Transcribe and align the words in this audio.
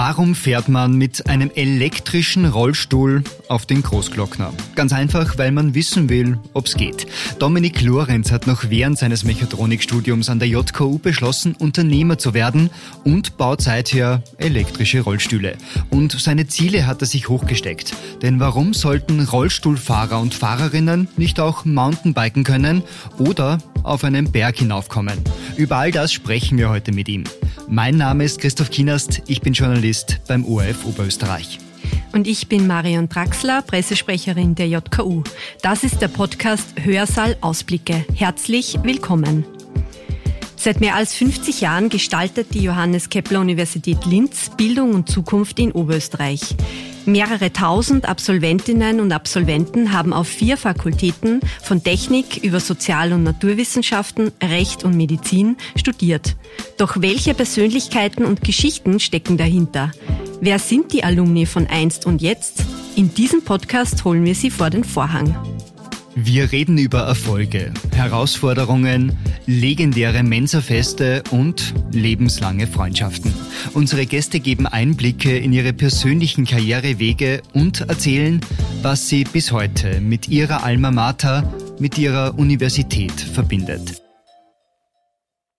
Warum 0.00 0.36
fährt 0.36 0.68
man 0.68 0.94
mit 0.94 1.28
einem 1.28 1.50
elektrischen 1.52 2.44
Rollstuhl 2.44 3.24
auf 3.48 3.66
den 3.66 3.82
Großglockner? 3.82 4.52
Ganz 4.76 4.92
einfach, 4.92 5.38
weil 5.38 5.50
man 5.50 5.74
wissen 5.74 6.08
will, 6.08 6.38
ob's 6.54 6.76
geht. 6.76 7.08
Dominik 7.40 7.82
Lorenz 7.82 8.30
hat 8.30 8.46
noch 8.46 8.70
während 8.70 8.96
seines 8.96 9.24
Mechatronikstudiums 9.24 10.30
an 10.30 10.38
der 10.38 10.46
JKU 10.46 11.00
beschlossen, 11.00 11.56
Unternehmer 11.56 12.16
zu 12.16 12.32
werden 12.32 12.70
und 13.02 13.38
baut 13.38 13.60
seither 13.60 14.22
elektrische 14.36 15.00
Rollstühle. 15.00 15.56
Und 15.90 16.12
seine 16.12 16.46
Ziele 16.46 16.86
hat 16.86 17.02
er 17.02 17.08
sich 17.08 17.28
hochgesteckt. 17.28 17.92
Denn 18.22 18.38
warum 18.38 18.74
sollten 18.74 19.18
Rollstuhlfahrer 19.18 20.20
und 20.20 20.32
Fahrerinnen 20.32 21.08
nicht 21.16 21.40
auch 21.40 21.64
Mountainbiken 21.64 22.44
können 22.44 22.84
oder 23.18 23.58
auf 23.82 24.04
einen 24.04 24.30
Berg 24.30 24.58
hinaufkommen? 24.58 25.18
Über 25.56 25.78
all 25.78 25.90
das 25.90 26.12
sprechen 26.12 26.56
wir 26.56 26.68
heute 26.68 26.92
mit 26.92 27.08
ihm. 27.08 27.24
Mein 27.70 27.98
Name 27.98 28.24
ist 28.24 28.40
Christoph 28.40 28.70
Kienast, 28.70 29.20
ich 29.26 29.42
bin 29.42 29.52
Journalist 29.52 30.20
beim 30.26 30.46
ORF 30.46 30.86
Oberösterreich. 30.86 31.58
Und 32.12 32.26
ich 32.26 32.48
bin 32.48 32.66
Marion 32.66 33.10
Draxler, 33.10 33.60
Pressesprecherin 33.60 34.54
der 34.54 34.68
JKU. 34.68 35.22
Das 35.60 35.84
ist 35.84 36.00
der 36.00 36.08
Podcast 36.08 36.66
Hörsaal 36.82 37.36
Ausblicke. 37.42 38.06
Herzlich 38.14 38.78
willkommen. 38.82 39.44
Seit 40.56 40.80
mehr 40.80 40.94
als 40.94 41.14
50 41.14 41.60
Jahren 41.60 41.90
gestaltet 41.90 42.54
die 42.54 42.62
Johannes 42.62 43.10
Kepler 43.10 43.40
Universität 43.40 44.06
Linz 44.06 44.50
Bildung 44.56 44.94
und 44.94 45.10
Zukunft 45.10 45.58
in 45.58 45.70
Oberösterreich. 45.72 46.40
Mehrere 47.08 47.50
tausend 47.54 48.06
Absolventinnen 48.06 49.00
und 49.00 49.12
Absolventen 49.12 49.94
haben 49.94 50.12
auf 50.12 50.28
vier 50.28 50.58
Fakultäten 50.58 51.40
von 51.62 51.82
Technik 51.82 52.44
über 52.44 52.60
Sozial- 52.60 53.14
und 53.14 53.22
Naturwissenschaften, 53.22 54.30
Recht 54.42 54.84
und 54.84 54.94
Medizin 54.94 55.56
studiert. 55.74 56.36
Doch 56.76 57.00
welche 57.00 57.32
Persönlichkeiten 57.32 58.26
und 58.26 58.42
Geschichten 58.42 59.00
stecken 59.00 59.38
dahinter? 59.38 59.90
Wer 60.42 60.58
sind 60.58 60.92
die 60.92 61.02
Alumni 61.02 61.46
von 61.46 61.66
einst 61.66 62.04
und 62.04 62.20
jetzt? 62.20 62.66
In 62.94 63.14
diesem 63.14 63.42
Podcast 63.42 64.04
holen 64.04 64.26
wir 64.26 64.34
sie 64.34 64.50
vor 64.50 64.68
den 64.68 64.84
Vorhang. 64.84 65.34
Wir 66.14 66.52
reden 66.52 66.76
über 66.76 67.00
Erfolge, 67.00 67.72
Herausforderungen, 67.94 69.16
legendäre 69.48 70.22
Mensa-Feste 70.22 71.22
und 71.30 71.72
lebenslange 71.90 72.66
Freundschaften. 72.66 73.32
Unsere 73.72 74.04
Gäste 74.04 74.40
geben 74.40 74.66
Einblicke 74.66 75.38
in 75.38 75.54
ihre 75.54 75.72
persönlichen 75.72 76.44
Karrierewege 76.44 77.40
und 77.54 77.80
erzählen, 77.80 78.42
was 78.82 79.08
sie 79.08 79.24
bis 79.24 79.50
heute 79.50 80.02
mit 80.02 80.28
ihrer 80.28 80.64
Alma 80.64 80.90
Mater, 80.90 81.50
mit 81.78 81.96
ihrer 81.96 82.38
Universität 82.38 83.18
verbindet. 83.18 84.02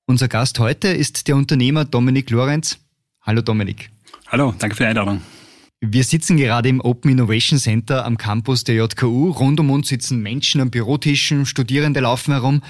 Unser 0.06 0.28
Gast 0.28 0.60
heute 0.60 0.90
ist 0.90 1.28
der 1.28 1.36
Unternehmer 1.36 1.84
Dominik 1.84 2.30
Lorenz. 2.30 2.78
Hallo 3.24 3.42
Dominik. 3.42 3.90
Hallo, 4.28 4.54
danke 4.60 4.76
für 4.76 4.84
die 4.84 4.90
Einladung. 4.90 5.22
Wir 5.82 6.04
sitzen 6.04 6.38
gerade 6.38 6.70
im 6.70 6.82
Open 6.82 7.10
Innovation 7.10 7.58
Center 7.58 8.06
am 8.06 8.18
Campus 8.18 8.66
der 8.66 8.76
JKU. 8.76 9.32
Rund 9.32 9.60
um 9.60 9.72
uns 9.72 9.88
sitzen 9.88 10.22
Menschen 10.22 10.62
an 10.62 10.70
Bürotischen, 10.70 11.48
Studierende 11.48 12.02
laufen 12.02 12.34
herum. 12.34 12.62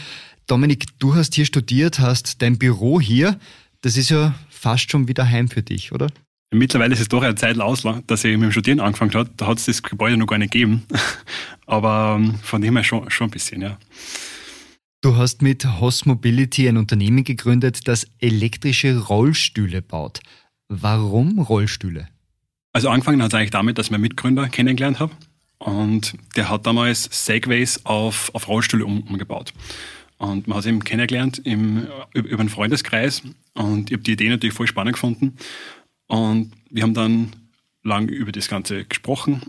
Dominik, 0.49 0.97
du 0.97 1.13
hast 1.13 1.35
hier 1.35 1.45
studiert, 1.45 1.99
hast 1.99 2.41
dein 2.41 2.57
Büro 2.57 2.99
hier. 2.99 3.39
Das 3.81 3.97
ist 3.97 4.09
ja 4.09 4.33
fast 4.49 4.89
schon 4.89 5.07
wieder 5.07 5.29
heim 5.29 5.47
für 5.47 5.61
dich, 5.61 5.91
oder? 5.91 6.07
Mittlerweile 6.51 6.95
ist 6.95 7.01
es 7.01 7.07
doch 7.07 7.21
eine 7.21 7.35
Zeit 7.35 7.59
aus, 7.59 7.83
dass 8.07 8.23
ich 8.23 8.35
mit 8.35 8.45
dem 8.45 8.51
Studieren 8.51 8.79
angefangen 8.79 9.13
habe. 9.13 9.29
Da 9.37 9.45
hat 9.45 9.59
es 9.59 9.65
das 9.65 9.83
Gebäude 9.83 10.17
noch 10.17 10.25
gar 10.25 10.39
nicht 10.39 10.51
gegeben. 10.51 10.85
Aber 11.67 12.17
ähm, 12.19 12.39
von 12.41 12.63
dem 12.63 12.75
her 12.75 12.83
schon, 12.83 13.11
schon 13.11 13.27
ein 13.27 13.31
bisschen, 13.31 13.61
ja. 13.61 13.77
Du 15.01 15.17
hast 15.17 15.43
mit 15.43 15.65
Host 15.79 16.07
Mobility 16.07 16.67
ein 16.67 16.77
Unternehmen 16.77 17.23
gegründet, 17.23 17.87
das 17.87 18.07
elektrische 18.17 18.97
Rollstühle 18.97 19.83
baut. 19.83 20.19
Warum 20.67 21.37
Rollstühle? 21.37 22.07
Also 22.73 22.89
angefangen 22.89 23.21
hat 23.21 23.33
es 23.33 23.35
eigentlich 23.35 23.51
damit, 23.51 23.77
dass 23.77 23.85
ich 23.85 23.91
meinen 23.91 24.01
Mitgründer 24.01 24.49
kennengelernt 24.49 24.99
habe. 24.99 25.13
Und 25.59 26.15
der 26.35 26.49
hat 26.49 26.65
damals 26.65 27.07
Segways 27.11 27.85
auf, 27.85 28.33
auf 28.33 28.47
Rollstühle 28.47 28.85
um, 28.85 29.01
umgebaut. 29.01 29.53
Und 30.19 30.47
man 30.47 30.57
hat 30.57 30.65
ihn 30.65 30.83
kennengelernt 30.83 31.41
im, 31.45 31.87
über 32.13 32.39
einen 32.39 32.49
Freundeskreis. 32.49 33.23
Und 33.53 33.89
ich 33.89 33.93
habe 33.93 34.03
die 34.03 34.11
Idee 34.11 34.29
natürlich 34.29 34.53
voll 34.53 34.67
spannend 34.67 34.93
gefunden. 34.93 35.37
Und 36.07 36.51
wir 36.69 36.83
haben 36.83 36.93
dann 36.93 37.31
lang 37.83 38.09
über 38.09 38.31
das 38.31 38.49
Ganze 38.49 38.83
gesprochen. 38.83 39.41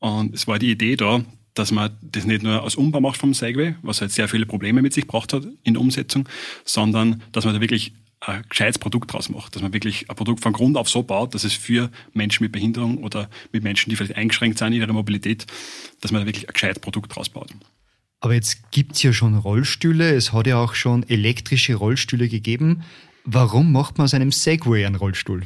Und 0.00 0.34
es 0.34 0.48
war 0.48 0.58
die 0.58 0.72
Idee 0.72 0.96
da, 0.96 1.24
dass 1.54 1.70
man 1.70 1.96
das 2.02 2.24
nicht 2.24 2.42
nur 2.42 2.64
als 2.64 2.74
Umbau 2.74 3.00
macht 3.00 3.16
vom 3.16 3.32
Segway, 3.32 3.76
was 3.82 4.00
halt 4.00 4.10
sehr 4.10 4.26
viele 4.26 4.44
Probleme 4.44 4.82
mit 4.82 4.92
sich 4.92 5.04
gebracht 5.04 5.32
hat 5.32 5.46
in 5.62 5.74
der 5.74 5.80
Umsetzung, 5.80 6.28
sondern 6.64 7.22
dass 7.30 7.44
man 7.44 7.54
da 7.54 7.60
wirklich 7.60 7.92
ein 8.20 8.44
gescheites 8.48 8.78
Produkt 8.78 9.12
draus 9.12 9.28
macht, 9.28 9.54
dass 9.54 9.62
man 9.62 9.72
wirklich 9.72 10.10
ein 10.10 10.16
Produkt 10.16 10.40
von 10.40 10.52
Grund 10.52 10.76
auf 10.76 10.88
so 10.88 11.02
baut, 11.02 11.34
dass 11.34 11.44
es 11.44 11.52
für 11.52 11.90
Menschen 12.12 12.44
mit 12.44 12.52
Behinderung 12.52 12.98
oder 12.98 13.28
mit 13.52 13.62
Menschen, 13.62 13.90
die 13.90 13.96
vielleicht 13.96 14.16
eingeschränkt 14.16 14.58
sind 14.58 14.68
in 14.68 14.80
ihrer 14.80 14.92
Mobilität, 14.92 15.46
dass 16.00 16.10
man 16.10 16.22
da 16.22 16.26
wirklich 16.26 16.48
ein 16.48 16.52
gescheites 16.52 16.80
Produkt 16.80 17.14
draus 17.14 17.28
baut. 17.28 17.50
Aber 18.22 18.34
jetzt 18.34 18.70
gibt's 18.70 19.02
ja 19.02 19.12
schon 19.12 19.36
Rollstühle, 19.36 20.14
es 20.14 20.32
hat 20.32 20.46
ja 20.46 20.56
auch 20.56 20.76
schon 20.76 21.02
elektrische 21.08 21.74
Rollstühle 21.74 22.28
gegeben. 22.28 22.84
Warum 23.24 23.72
macht 23.72 23.98
man 23.98 24.04
aus 24.04 24.14
einem 24.14 24.30
Segway 24.30 24.86
einen 24.86 24.94
Rollstuhl? 24.94 25.42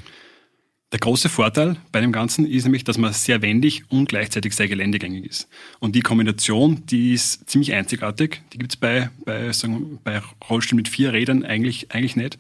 Der 0.93 0.99
große 0.99 1.31
Vorteil 1.31 1.79
bei 1.91 2.03
dem 2.03 2.13
Ganzen 2.13 2.47
ist 2.47 2.65
nämlich, 2.65 2.85
dass 2.85 2.99
man 2.99 3.15
sehr 3.15 3.41
wendig 3.41 3.85
und 3.89 4.11
gleichzeitig 4.11 4.55
sehr 4.55 4.69
geländegängig 4.69 5.25
ist. 5.25 5.49
Und 5.81 5.97
die 5.97 6.03
Kombination, 6.03 6.85
die 6.85 7.15
ist 7.15 7.49
ziemlich 7.49 7.73
einzigartig. 7.73 8.43
Die 8.53 8.59
gibt's 8.59 8.77
bei, 8.77 9.09
bei, 9.25 9.51
sagen, 9.53 9.99
bei 10.05 10.21
Rollstühlen 10.49 10.77
mit 10.77 10.89
vier 10.89 11.15
Rädern 11.15 11.45
eigentlich, 11.45 11.93
eigentlich 11.93 12.15
nicht. 12.15 12.37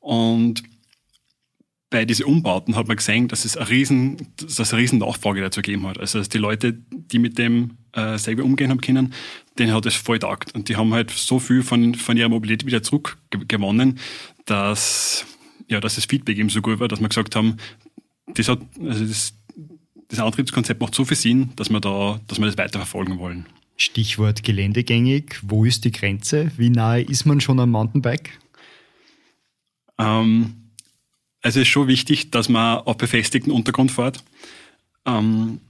Und 0.00 0.62
bei 1.90 2.04
diesen 2.04 2.26
Umbauten 2.26 2.76
hat 2.76 2.86
man 2.86 2.96
gesehen, 2.96 3.28
dass 3.28 3.44
es 3.44 3.56
eine 3.56 3.70
riesen, 3.70 4.28
dass 4.36 4.58
es 4.58 4.72
eine 4.72 4.82
riesen 4.82 4.98
Nachfrage 4.98 5.40
dazu 5.40 5.62
gegeben 5.62 5.86
hat. 5.86 5.98
Also 5.98 6.18
dass 6.18 6.28
die 6.28 6.38
Leute, 6.38 6.74
die 6.90 7.18
mit 7.18 7.38
dem 7.38 7.78
äh, 7.92 8.18
selber 8.18 8.44
umgehen 8.44 8.70
haben 8.70 8.80
können, 8.80 9.14
denen 9.58 9.72
hat 9.72 9.86
es 9.86 9.94
voll 9.94 10.18
taugt. 10.18 10.54
Und 10.54 10.68
die 10.68 10.76
haben 10.76 10.92
halt 10.92 11.10
so 11.10 11.38
viel 11.38 11.62
von, 11.62 11.94
von 11.94 12.16
ihrer 12.16 12.28
Mobilität 12.28 12.66
wieder 12.66 12.82
zurückgewonnen, 12.82 13.98
dass 14.44 15.26
ja, 15.68 15.80
dass 15.80 15.96
das 15.96 16.06
Feedback 16.06 16.38
eben 16.38 16.48
so 16.48 16.62
gut 16.62 16.80
war, 16.80 16.88
dass 16.88 17.00
wir 17.00 17.08
gesagt 17.08 17.36
haben, 17.36 17.58
das 18.26 18.48
hat, 18.48 18.60
also 18.82 19.04
das, 19.04 19.34
das 20.08 20.18
Antriebskonzept 20.18 20.80
macht 20.80 20.94
so 20.94 21.04
viel 21.04 21.16
Sinn, 21.16 21.50
dass 21.56 21.70
wir 21.70 21.80
da, 21.80 22.20
dass 22.26 22.38
wir 22.38 22.46
das 22.46 22.56
weiterverfolgen 22.56 23.18
wollen. 23.18 23.46
Stichwort 23.76 24.42
geländegängig. 24.42 25.38
Wo 25.42 25.64
ist 25.64 25.84
die 25.84 25.92
Grenze? 25.92 26.50
Wie 26.56 26.70
nahe 26.70 27.02
ist 27.02 27.26
man 27.26 27.40
schon 27.40 27.60
am 27.60 27.70
Mountainbike? 27.70 28.30
Ähm, 29.98 30.67
also 31.42 31.60
es 31.60 31.66
ist 31.66 31.68
schon 31.68 31.88
wichtig, 31.88 32.30
dass 32.30 32.48
man 32.48 32.78
auf 32.78 32.96
befestigten 32.96 33.52
Untergrund 33.52 33.92
fährt. 33.92 34.24
Ähm, 35.06 35.60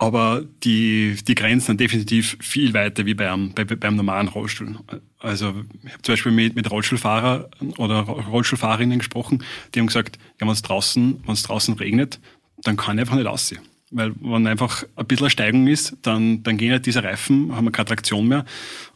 aber 0.00 0.44
die, 0.62 1.16
die 1.26 1.34
Grenzen 1.34 1.66
sind 1.66 1.80
definitiv 1.80 2.36
viel 2.40 2.72
weiter 2.72 3.04
wie 3.04 3.14
beim, 3.14 3.52
bei, 3.52 3.64
beim 3.64 3.96
normalen 3.96 4.28
Rollstuhl. 4.28 4.78
Also 5.18 5.64
ich 5.82 5.92
habe 5.92 6.02
zum 6.02 6.12
Beispiel 6.12 6.32
mit, 6.32 6.54
mit 6.54 6.70
Rollstuhlfahrer 6.70 7.50
oder 7.78 8.02
Rollstuhlfahrerinnen 8.02 9.00
gesprochen, 9.00 9.42
die 9.74 9.80
haben 9.80 9.88
gesagt, 9.88 10.18
ja, 10.40 10.46
wenn 10.46 10.52
es 10.52 10.62
draußen, 10.62 11.24
draußen 11.24 11.74
regnet, 11.74 12.20
dann 12.62 12.76
kann 12.76 12.96
ich 12.96 13.00
einfach 13.00 13.16
nicht 13.16 13.26
aussehen. 13.26 13.62
Weil 13.90 14.14
wenn 14.20 14.46
einfach 14.46 14.84
ein 14.94 15.06
bisschen 15.06 15.24
eine 15.24 15.30
Steigung 15.30 15.66
ist, 15.66 15.96
dann, 16.02 16.44
dann 16.44 16.58
gehen 16.58 16.70
halt 16.70 16.86
diese 16.86 17.02
Reifen, 17.02 17.56
haben 17.56 17.64
wir 17.64 17.72
keine 17.72 17.86
Traktion 17.86 18.28
mehr 18.28 18.44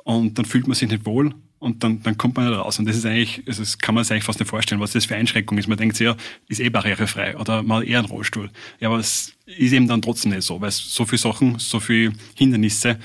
und 0.04 0.38
dann 0.38 0.44
fühlt 0.44 0.69
man 0.69 0.76
sich 0.76 0.88
nicht 0.88 1.04
wohl 1.04 1.34
und 1.62 1.84
dann, 1.84 2.02
dann 2.02 2.18
kommt 2.18 2.36
man 2.36 2.48
nicht 2.48 2.58
raus. 2.58 2.80
Und 2.80 2.86
das 2.86 2.96
ist 2.96 3.06
eigentlich, 3.06 3.42
also 3.46 3.62
das 3.62 3.78
kann 3.78 3.94
man 3.94 4.02
sich 4.02 4.12
eigentlich 4.12 4.24
fast 4.24 4.40
nicht 4.40 4.48
vorstellen, 4.48 4.80
was 4.80 4.92
das 4.92 5.04
für 5.04 5.14
Einschränkung 5.14 5.56
ist. 5.58 5.68
Man 5.68 5.78
denkt 5.78 5.96
sich, 5.96 6.06
ja, 6.06 6.16
ist 6.48 6.60
eh 6.60 6.68
barrierefrei 6.68 7.36
oder 7.36 7.62
mal 7.62 7.86
eher 7.86 8.00
ein 8.00 8.04
Rollstuhl. 8.04 8.50
Ja, 8.80 8.88
aber 8.88 8.98
es 8.98 9.32
ist 9.46 9.72
eben 9.72 9.86
dann 9.86 10.02
trotzdem 10.02 10.32
nicht 10.32 10.42
so, 10.42 10.60
weil 10.60 10.70
es 10.70 10.92
so 10.92 11.04
viele 11.04 11.18
Sachen, 11.18 11.60
so 11.60 11.78
viele 11.78 12.12
Hindernisse, 12.34 12.98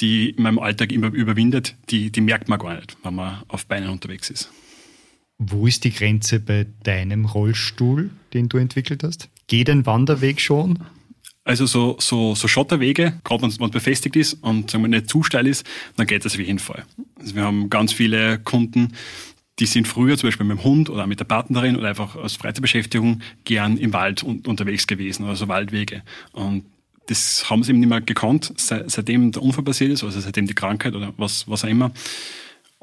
die 0.00 0.30
in 0.30 0.42
meinem 0.42 0.58
Alltag 0.58 0.92
immer 0.92 1.06
überwindet, 1.06 1.76
die, 1.88 2.10
die 2.10 2.20
merkt 2.20 2.48
man 2.48 2.58
gar 2.58 2.74
nicht, 2.74 2.96
wenn 3.02 3.14
man 3.14 3.42
auf 3.48 3.64
Beinen 3.66 3.88
unterwegs 3.88 4.28
ist. 4.28 4.50
Wo 5.38 5.66
ist 5.66 5.84
die 5.84 5.92
Grenze 5.92 6.40
bei 6.40 6.66
deinem 6.82 7.24
Rollstuhl, 7.24 8.10
den 8.34 8.50
du 8.50 8.58
entwickelt 8.58 9.02
hast? 9.02 9.30
Geht 9.46 9.70
ein 9.70 9.86
Wanderweg 9.86 10.42
schon? 10.42 10.78
Also 11.44 11.66
so, 11.66 11.96
so, 12.00 12.34
so 12.34 12.48
Schotterwege, 12.48 13.20
gerade 13.22 13.42
wenn 13.42 13.50
es 13.50 13.58
befestigt 13.58 14.16
ist 14.16 14.34
und 14.42 14.70
sagen 14.70 14.82
wir 14.82 14.88
nicht 14.88 15.10
zu 15.10 15.22
steil 15.22 15.46
ist, 15.46 15.66
dann 15.96 16.06
geht 16.06 16.24
das 16.24 16.32
auf 16.32 16.40
jeden 16.40 16.58
Fall. 16.58 16.84
Also 17.20 17.34
wir 17.34 17.42
haben 17.42 17.68
ganz 17.68 17.92
viele 17.92 18.38
Kunden, 18.38 18.94
die 19.58 19.66
sind 19.66 19.86
früher 19.86 20.16
zum 20.16 20.28
Beispiel 20.28 20.46
mit 20.46 20.58
dem 20.58 20.64
Hund 20.64 20.90
oder 20.90 21.06
mit 21.06 21.20
der 21.20 21.26
Partnerin 21.26 21.76
oder 21.76 21.88
einfach 21.88 22.16
aus 22.16 22.36
Freizeitbeschäftigung 22.36 23.20
gern 23.44 23.76
im 23.76 23.92
Wald 23.92 24.22
un 24.24 24.40
unterwegs 24.46 24.86
gewesen, 24.86 25.26
also 25.26 25.46
Waldwege. 25.46 26.02
Und 26.32 26.64
das 27.06 27.50
haben 27.50 27.62
sie 27.62 27.70
eben 27.70 27.80
nicht 27.80 27.90
mehr 27.90 28.00
gekonnt, 28.00 28.52
seitdem 28.56 29.30
der 29.30 29.42
Unfall 29.42 29.64
passiert 29.64 29.92
ist, 29.92 30.02
also 30.02 30.18
seitdem 30.20 30.46
die 30.46 30.54
Krankheit 30.54 30.94
oder 30.94 31.12
was, 31.18 31.48
was 31.48 31.64
auch 31.64 31.68
immer. 31.68 31.92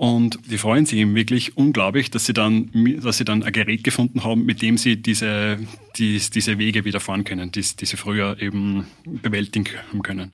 Und 0.02 0.40
die 0.50 0.58
freuen 0.58 0.88
sich 0.88 0.98
eben 0.98 1.14
wirklich 1.14 1.58
unglaublich, 1.58 2.10
dass 2.10 2.26
sie 2.26 2.34
dann, 2.34 2.72
dass 3.04 3.20
sie 3.20 3.24
dann 3.24 3.44
ein 3.44 3.54
Gerät 3.54 3.84
gefunden 3.84 4.24
haben, 4.24 4.46
mit 4.46 4.64
dem 4.64 4.80
sie 4.80 5.00
diese, 5.00 5.60
die, 5.96 6.20
diese 6.34 6.58
Wege 6.58 6.86
wieder 6.86 7.00
fahren 7.00 7.24
können, 7.24 7.52
die, 7.52 7.62
die 7.62 7.86
sie 7.86 7.98
früher 7.98 8.42
eben 8.42 8.88
bewältigen 9.06 9.64
können. 10.02 10.32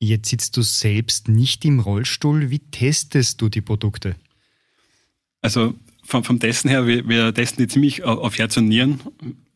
Jetzt 0.00 0.30
sitzt 0.30 0.56
du 0.56 0.62
selbst 0.62 1.28
nicht 1.28 1.64
im 1.64 1.78
Rollstuhl. 1.78 2.50
Wie 2.50 2.58
testest 2.58 3.40
du 3.40 3.48
die 3.48 3.60
Produkte? 3.60 4.16
Also 5.42 5.74
vom, 6.02 6.24
vom 6.24 6.40
Testen 6.40 6.68
her, 6.68 6.84
wir, 6.84 7.08
wir 7.08 7.32
testen 7.32 7.64
die 7.64 7.72
ziemlich 7.72 8.02
auf 8.02 8.36
Herz 8.36 8.56
und 8.56 8.66
Nieren. 8.66 8.98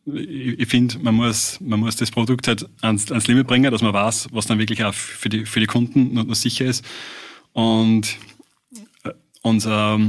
Ich, 0.05 0.57
ich 0.57 0.67
finde, 0.69 0.99
man 0.99 1.15
muss, 1.15 1.59
man 1.59 1.81
muss 1.81 1.97
das 1.97 2.11
Produkt 2.11 2.47
halt 2.47 2.65
ans, 2.79 3.11
ans 3.11 3.27
Limit 3.27 3.47
bringen, 3.47 3.73
dass 3.73 3.81
man 3.81 3.93
weiß, 3.93 4.29
was 4.31 4.45
dann 4.45 4.57
wirklich 4.57 4.85
auch 4.85 4.93
für 4.93 5.27
die, 5.27 5.45
für 5.45 5.59
die 5.59 5.65
Kunden 5.65 6.13
noch, 6.13 6.23
noch 6.23 6.35
sicher 6.35 6.63
ist. 6.63 6.85
Und 7.51 8.17
äh, 9.47 9.49
unser, 9.49 9.99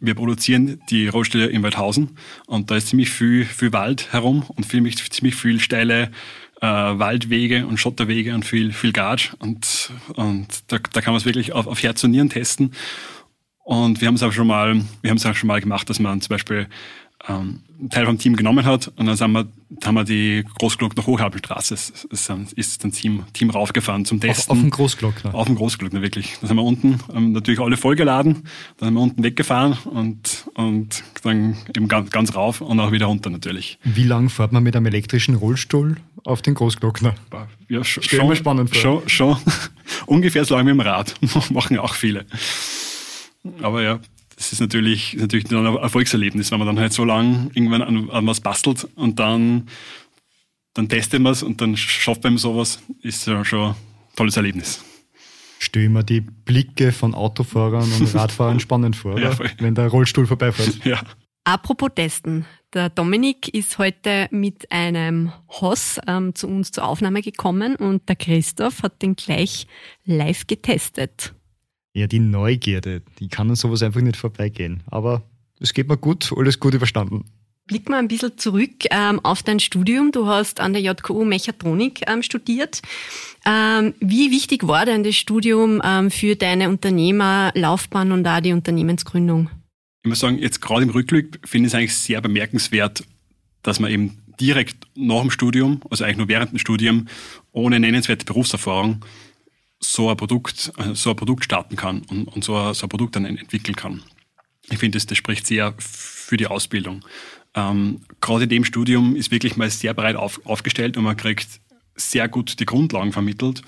wir 0.00 0.14
produzieren 0.14 0.80
die 0.90 1.08
Rollstelle 1.08 1.46
in 1.46 1.62
Waldhausen 1.62 2.16
und 2.46 2.70
da 2.70 2.76
ist 2.76 2.88
ziemlich 2.88 3.10
viel, 3.10 3.44
viel 3.44 3.72
Wald 3.72 4.12
herum 4.12 4.44
und 4.48 4.68
ziemlich, 4.68 5.10
ziemlich 5.10 5.34
viel 5.34 5.60
steile 5.60 6.10
äh, 6.60 6.66
Waldwege 6.66 7.66
und 7.66 7.78
Schotterwege 7.78 8.34
und 8.34 8.44
viel, 8.44 8.72
viel 8.72 8.92
Gatsch 8.92 9.32
und, 9.38 9.92
und 10.14 10.48
da, 10.68 10.78
da 10.78 11.00
kann 11.00 11.12
man 11.12 11.18
es 11.18 11.26
wirklich 11.26 11.52
auf, 11.52 11.66
auf 11.66 11.82
Herz 11.82 12.02
und 12.04 12.12
Nieren 12.12 12.30
testen. 12.30 12.72
Und 13.64 14.00
wir 14.00 14.06
haben 14.06 14.14
es 14.14 14.22
auch 14.22 14.32
schon 14.32 14.46
mal, 14.46 14.80
wir 15.02 15.10
haben 15.10 15.16
es 15.16 15.26
auch 15.26 15.34
schon 15.34 15.48
mal 15.48 15.60
gemacht, 15.60 15.90
dass 15.90 15.98
man 15.98 16.20
zum 16.20 16.28
Beispiel 16.28 16.68
ähm, 17.28 17.60
Teil 17.90 18.06
vom 18.06 18.18
Team 18.18 18.36
genommen 18.36 18.64
hat 18.64 18.88
und 18.96 19.06
dann 19.06 19.16
sind 19.16 19.32
wir, 19.32 19.46
haben 19.84 19.94
wir 19.94 20.04
die 20.04 20.44
Großglockner 20.58 21.06
Hochhalbenstraße, 21.06 21.74
ist, 21.74 22.04
ist 22.52 22.84
ein 22.84 22.92
Team, 22.92 23.24
Team 23.32 23.50
raufgefahren 23.50 24.04
zum 24.04 24.20
Testen. 24.20 24.50
Auf, 24.52 24.56
auf 24.56 24.62
dem 24.62 24.70
Großglockner? 24.70 25.34
Auf 25.34 25.46
dem 25.46 25.56
Großglockner, 25.56 26.00
wirklich. 26.00 26.38
Da 26.40 26.46
sind 26.46 26.56
wir 26.56 26.62
unten, 26.62 27.00
haben 27.12 27.32
natürlich 27.32 27.60
alle 27.60 27.76
vollgeladen, 27.76 28.44
dann 28.78 28.88
sind 28.88 28.94
wir 28.94 29.00
unten 29.02 29.22
weggefahren 29.22 29.76
und, 29.84 30.46
und 30.54 31.04
dann 31.22 31.56
eben 31.76 31.88
ganz, 31.88 32.10
ganz 32.10 32.34
rauf 32.34 32.60
und 32.60 32.80
auch 32.80 32.92
wieder 32.92 33.06
runter 33.06 33.30
natürlich. 33.30 33.78
Wie 33.84 34.04
lang 34.04 34.30
fährt 34.30 34.52
man 34.52 34.62
mit 34.62 34.74
einem 34.74 34.86
elektrischen 34.86 35.34
Rollstuhl 35.34 35.96
auf 36.24 36.42
den 36.42 36.54
Großglockner? 36.54 37.14
Ja, 37.68 37.84
schon, 37.84 38.02
schon, 38.02 38.36
spannend 38.36 38.70
vor. 38.70 38.80
schon, 38.80 39.08
schon 39.08 39.36
ungefähr 40.06 40.44
so 40.44 40.54
lange 40.54 40.68
wie 40.68 40.72
im 40.72 40.80
Rad, 40.80 41.14
machen 41.50 41.78
auch 41.78 41.94
viele. 41.94 42.24
Aber 43.62 43.82
ja, 43.82 44.00
das 44.36 44.52
ist 44.52 44.60
natürlich, 44.60 45.14
ist 45.14 45.22
natürlich 45.22 45.50
ein 45.50 45.64
Erfolgserlebnis, 45.64 46.50
wenn 46.50 46.58
man 46.58 46.66
dann 46.66 46.78
halt 46.78 46.92
so 46.92 47.04
lange 47.04 47.50
irgendwann 47.54 47.82
an, 47.82 48.10
an, 48.10 48.26
was 48.26 48.40
bastelt 48.40 48.86
und 48.94 49.18
dann, 49.18 49.68
dann 50.74 50.88
testet 50.88 51.20
man 51.20 51.32
es 51.32 51.42
und 51.42 51.60
dann 51.60 51.76
schafft 51.76 52.22
man 52.22 52.36
sowas, 52.36 52.80
ist 53.00 53.26
ja 53.26 53.44
schon 53.44 53.70
ein 53.70 53.76
tolles 54.14 54.36
Erlebnis. 54.36 54.84
Stelle 55.58 55.88
mir 55.88 56.04
die 56.04 56.20
Blicke 56.20 56.92
von 56.92 57.14
Autofahrern 57.14 57.90
und 57.90 58.14
Radfahrern 58.14 58.60
spannend 58.60 58.94
vor? 58.94 59.18
Ja, 59.18 59.36
wenn 59.58 59.74
der 59.74 59.88
Rollstuhl 59.88 60.26
vorbeifährt. 60.26 60.80
Ja. 60.84 61.00
Apropos 61.44 61.90
Testen. 61.94 62.44
Der 62.74 62.90
Dominik 62.90 63.54
ist 63.54 63.78
heute 63.78 64.26
mit 64.32 64.70
einem 64.72 65.32
Hoss 65.48 66.00
ähm, 66.08 66.34
zu 66.34 66.48
uns 66.48 66.72
zur 66.72 66.84
Aufnahme 66.84 67.22
gekommen 67.22 67.76
und 67.76 68.08
der 68.08 68.16
Christoph 68.16 68.82
hat 68.82 69.00
den 69.00 69.14
gleich 69.14 69.68
live 70.04 70.48
getestet. 70.48 71.35
Ja, 71.96 72.06
die 72.06 72.18
Neugierde, 72.18 73.00
die 73.20 73.28
kann 73.28 73.48
an 73.48 73.56
sowas 73.56 73.82
einfach 73.82 74.02
nicht 74.02 74.18
vorbeigehen. 74.18 74.82
Aber 74.84 75.22
es 75.60 75.72
geht 75.72 75.88
mir 75.88 75.96
gut, 75.96 76.30
alles 76.36 76.60
gut 76.60 76.74
überstanden. 76.74 77.24
Blick 77.66 77.88
mal 77.88 77.96
ein 77.96 78.08
bisschen 78.08 78.36
zurück 78.36 78.84
ähm, 78.90 79.18
auf 79.24 79.42
dein 79.42 79.60
Studium. 79.60 80.12
Du 80.12 80.26
hast 80.26 80.60
an 80.60 80.74
der 80.74 80.82
JKU 80.82 81.24
Mechatronik 81.24 82.02
ähm, 82.06 82.22
studiert. 82.22 82.82
Ähm, 83.46 83.94
wie 83.98 84.30
wichtig 84.30 84.68
war 84.68 84.84
denn 84.84 85.04
das 85.04 85.16
Studium 85.16 85.80
ähm, 85.82 86.10
für 86.10 86.36
deine 86.36 86.68
Unternehmerlaufbahn 86.68 88.12
und 88.12 88.24
da 88.24 88.42
die 88.42 88.52
Unternehmensgründung? 88.52 89.48
Ich 90.02 90.10
muss 90.10 90.20
sagen, 90.20 90.36
jetzt 90.36 90.60
gerade 90.60 90.82
im 90.82 90.90
Rückblick 90.90 91.40
finde 91.48 91.68
ich 91.68 91.72
es 91.72 91.78
eigentlich 91.78 91.96
sehr 91.96 92.20
bemerkenswert, 92.20 93.04
dass 93.62 93.80
man 93.80 93.90
eben 93.90 94.18
direkt 94.38 94.86
nach 94.94 95.22
dem 95.22 95.30
Studium, 95.30 95.80
also 95.88 96.04
eigentlich 96.04 96.18
nur 96.18 96.28
während 96.28 96.52
dem 96.52 96.58
Studium, 96.58 97.08
ohne 97.52 97.80
nennenswerte 97.80 98.26
Berufserfahrung, 98.26 99.02
so 99.80 100.10
ein 100.10 100.16
Produkt, 100.16 100.72
äh, 100.78 100.94
so 100.94 101.10
ein 101.10 101.16
Produkt 101.16 101.44
starten 101.44 101.76
kann 101.76 102.02
und, 102.08 102.28
und 102.28 102.44
so, 102.44 102.56
ein, 102.56 102.74
so 102.74 102.86
ein 102.86 102.88
Produkt 102.88 103.16
dann 103.16 103.24
entwickeln 103.24 103.76
kann. 103.76 104.02
Ich 104.68 104.78
finde, 104.78 104.96
das, 104.96 105.06
das 105.06 105.18
spricht 105.18 105.46
sehr 105.46 105.74
für 105.78 106.36
die 106.36 106.46
Ausbildung. 106.46 107.04
Ähm, 107.54 108.00
gerade 108.20 108.44
in 108.44 108.50
dem 108.50 108.64
Studium 108.64 109.16
ist 109.16 109.30
wirklich 109.30 109.56
mal 109.56 109.70
sehr 109.70 109.94
breit 109.94 110.16
auf, 110.16 110.44
aufgestellt 110.44 110.96
und 110.96 111.04
man 111.04 111.16
kriegt 111.16 111.60
sehr 111.94 112.28
gut 112.28 112.60
die 112.60 112.66
Grundlagen 112.66 113.12
vermittelt. 113.12 113.62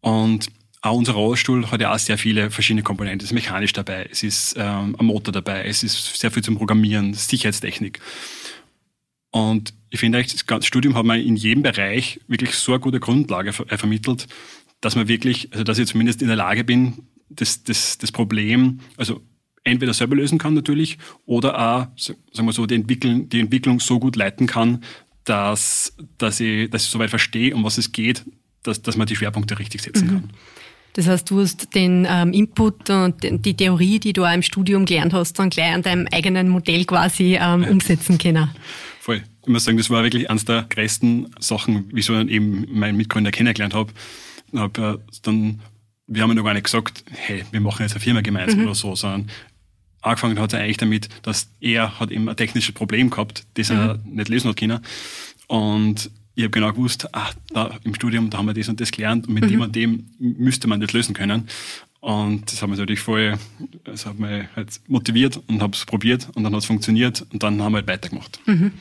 Und 0.00 0.48
auch 0.80 0.96
unser 0.96 1.12
Rollstuhl 1.12 1.70
hat 1.70 1.80
ja 1.80 1.92
auch 1.92 1.98
sehr 1.98 2.18
viele 2.18 2.50
verschiedene 2.50 2.82
Komponenten. 2.82 3.24
Es 3.24 3.30
ist 3.30 3.34
mechanisch 3.34 3.72
dabei, 3.72 4.08
es 4.10 4.22
ist 4.22 4.54
ähm, 4.56 4.96
ein 4.98 5.06
Motor 5.06 5.32
dabei, 5.32 5.64
es 5.64 5.82
ist 5.82 6.18
sehr 6.18 6.30
viel 6.30 6.44
zum 6.44 6.56
Programmieren, 6.56 7.14
Sicherheitstechnik. 7.14 8.00
Und 9.30 9.74
ich 9.90 10.00
finde 10.00 10.22
das 10.22 10.46
ganze 10.46 10.66
Studium 10.66 10.94
hat 10.94 11.04
man 11.04 11.20
in 11.20 11.36
jedem 11.36 11.62
Bereich 11.62 12.20
wirklich 12.28 12.54
so 12.54 12.72
eine 12.72 12.80
gute 12.80 13.00
Grundlage 13.00 13.52
ver 13.52 13.70
äh, 13.70 13.76
vermittelt, 13.76 14.26
dass 14.80 14.96
man 14.96 15.08
wirklich, 15.08 15.52
also 15.52 15.64
dass 15.64 15.78
ich 15.78 15.88
zumindest 15.88 16.22
in 16.22 16.28
der 16.28 16.36
Lage 16.36 16.64
bin, 16.64 17.08
das, 17.28 17.62
das, 17.62 17.98
das 17.98 18.12
Problem, 18.12 18.80
also 18.96 19.20
entweder 19.64 19.92
selber 19.92 20.16
lösen 20.16 20.38
kann 20.38 20.54
natürlich 20.54 20.98
oder 21.26 21.58
auch, 21.58 21.86
sagen 21.96 22.46
wir 22.46 22.52
so, 22.52 22.66
die, 22.66 22.74
Entwickeln, 22.74 23.28
die 23.28 23.40
Entwicklung 23.40 23.80
so 23.80 23.98
gut 23.98 24.16
leiten 24.16 24.46
kann, 24.46 24.82
dass, 25.24 25.94
dass, 26.16 26.40
ich, 26.40 26.70
dass 26.70 26.84
ich 26.84 26.90
soweit 26.90 27.10
verstehe, 27.10 27.54
um 27.54 27.64
was 27.64 27.78
es 27.78 27.92
geht, 27.92 28.24
dass, 28.62 28.82
dass 28.82 28.96
man 28.96 29.06
die 29.06 29.16
Schwerpunkte 29.16 29.58
richtig 29.58 29.82
setzen 29.82 30.06
mhm. 30.06 30.10
kann. 30.10 30.30
Das 30.94 31.06
heißt, 31.06 31.30
du 31.30 31.40
hast 31.40 31.74
den 31.74 32.06
ähm, 32.10 32.32
Input 32.32 32.90
und 32.90 33.16
die 33.22 33.54
Theorie, 33.54 34.00
die 34.00 34.12
du 34.12 34.24
auch 34.24 34.32
im 34.32 34.42
Studium 34.42 34.84
gelernt 34.84 35.12
hast, 35.12 35.38
dann 35.38 35.50
gleich 35.50 35.72
an 35.72 35.82
deinem 35.82 36.08
eigenen 36.10 36.48
Modell 36.48 36.84
quasi 36.86 37.38
ähm, 37.40 37.62
umsetzen 37.64 38.18
können. 38.18 38.50
Voll. 39.00 39.22
Ich 39.42 39.48
muss 39.48 39.64
sagen, 39.64 39.78
das 39.78 39.90
war 39.90 40.02
wirklich 40.02 40.28
eines 40.28 40.44
der 40.44 40.66
größten 40.68 41.34
Sachen, 41.38 41.88
wieso 41.92 42.18
ich 42.18 42.28
eben 42.28 42.66
meinen 42.70 42.96
Mitgründer 42.96 43.30
kennengelernt 43.30 43.74
habe 43.74 43.92
hab, 44.54 44.78
äh, 44.78 44.98
dann, 45.22 45.60
wir 46.06 46.22
haben 46.22 46.30
ja 46.30 46.34
noch 46.34 46.44
gar 46.44 46.54
nicht 46.54 46.64
gesagt, 46.64 47.04
hey, 47.10 47.44
wir 47.50 47.60
machen 47.60 47.82
jetzt 47.82 47.92
eine 47.92 48.00
Firma 48.00 48.20
gemeinsam 48.20 48.60
mhm. 48.60 48.66
oder 48.66 48.74
so, 48.74 48.94
sondern 48.94 49.30
angefangen 50.00 50.38
hat 50.38 50.52
er 50.52 50.60
eigentlich 50.60 50.76
damit, 50.76 51.08
dass 51.22 51.50
er 51.60 51.98
hat 51.98 52.10
eben 52.10 52.28
ein 52.28 52.36
technisches 52.36 52.74
Problem 52.74 53.10
gehabt, 53.10 53.46
das 53.54 53.70
er 53.70 53.94
mhm. 53.94 54.14
nicht 54.14 54.28
lösen 54.28 54.48
hat 54.48 54.56
können. 54.56 54.80
Und 55.48 56.10
ich 56.34 56.44
habe 56.44 56.50
genau 56.50 56.72
gewusst, 56.72 57.08
ach, 57.12 57.34
da 57.50 57.78
im 57.82 57.94
Studium, 57.94 58.30
da 58.30 58.38
haben 58.38 58.46
wir 58.46 58.54
das 58.54 58.68
und 58.68 58.80
das 58.80 58.92
gelernt 58.92 59.26
und 59.26 59.34
mit 59.34 59.44
mhm. 59.44 59.48
dem 59.48 59.60
und 59.60 59.76
dem 59.76 60.06
müsste 60.18 60.68
man 60.68 60.80
das 60.80 60.92
lösen 60.92 61.14
können. 61.14 61.48
Und 62.00 62.52
das 62.52 62.62
hat 62.62 62.68
mich 62.68 62.78
natürlich 62.78 63.00
voll, 63.00 63.36
das 63.82 64.06
hat 64.06 64.18
mich 64.20 64.46
halt 64.54 64.80
motiviert 64.86 65.40
und 65.48 65.60
habe 65.62 65.74
es 65.74 65.84
probiert 65.84 66.28
und 66.34 66.44
dann 66.44 66.52
hat 66.52 66.60
es 66.60 66.66
funktioniert 66.66 67.26
und 67.32 67.42
dann 67.42 67.60
haben 67.60 67.72
wir 67.72 67.78
halt 67.78 67.88
weitergemacht. 67.88 68.38
Mhm. 68.46 68.72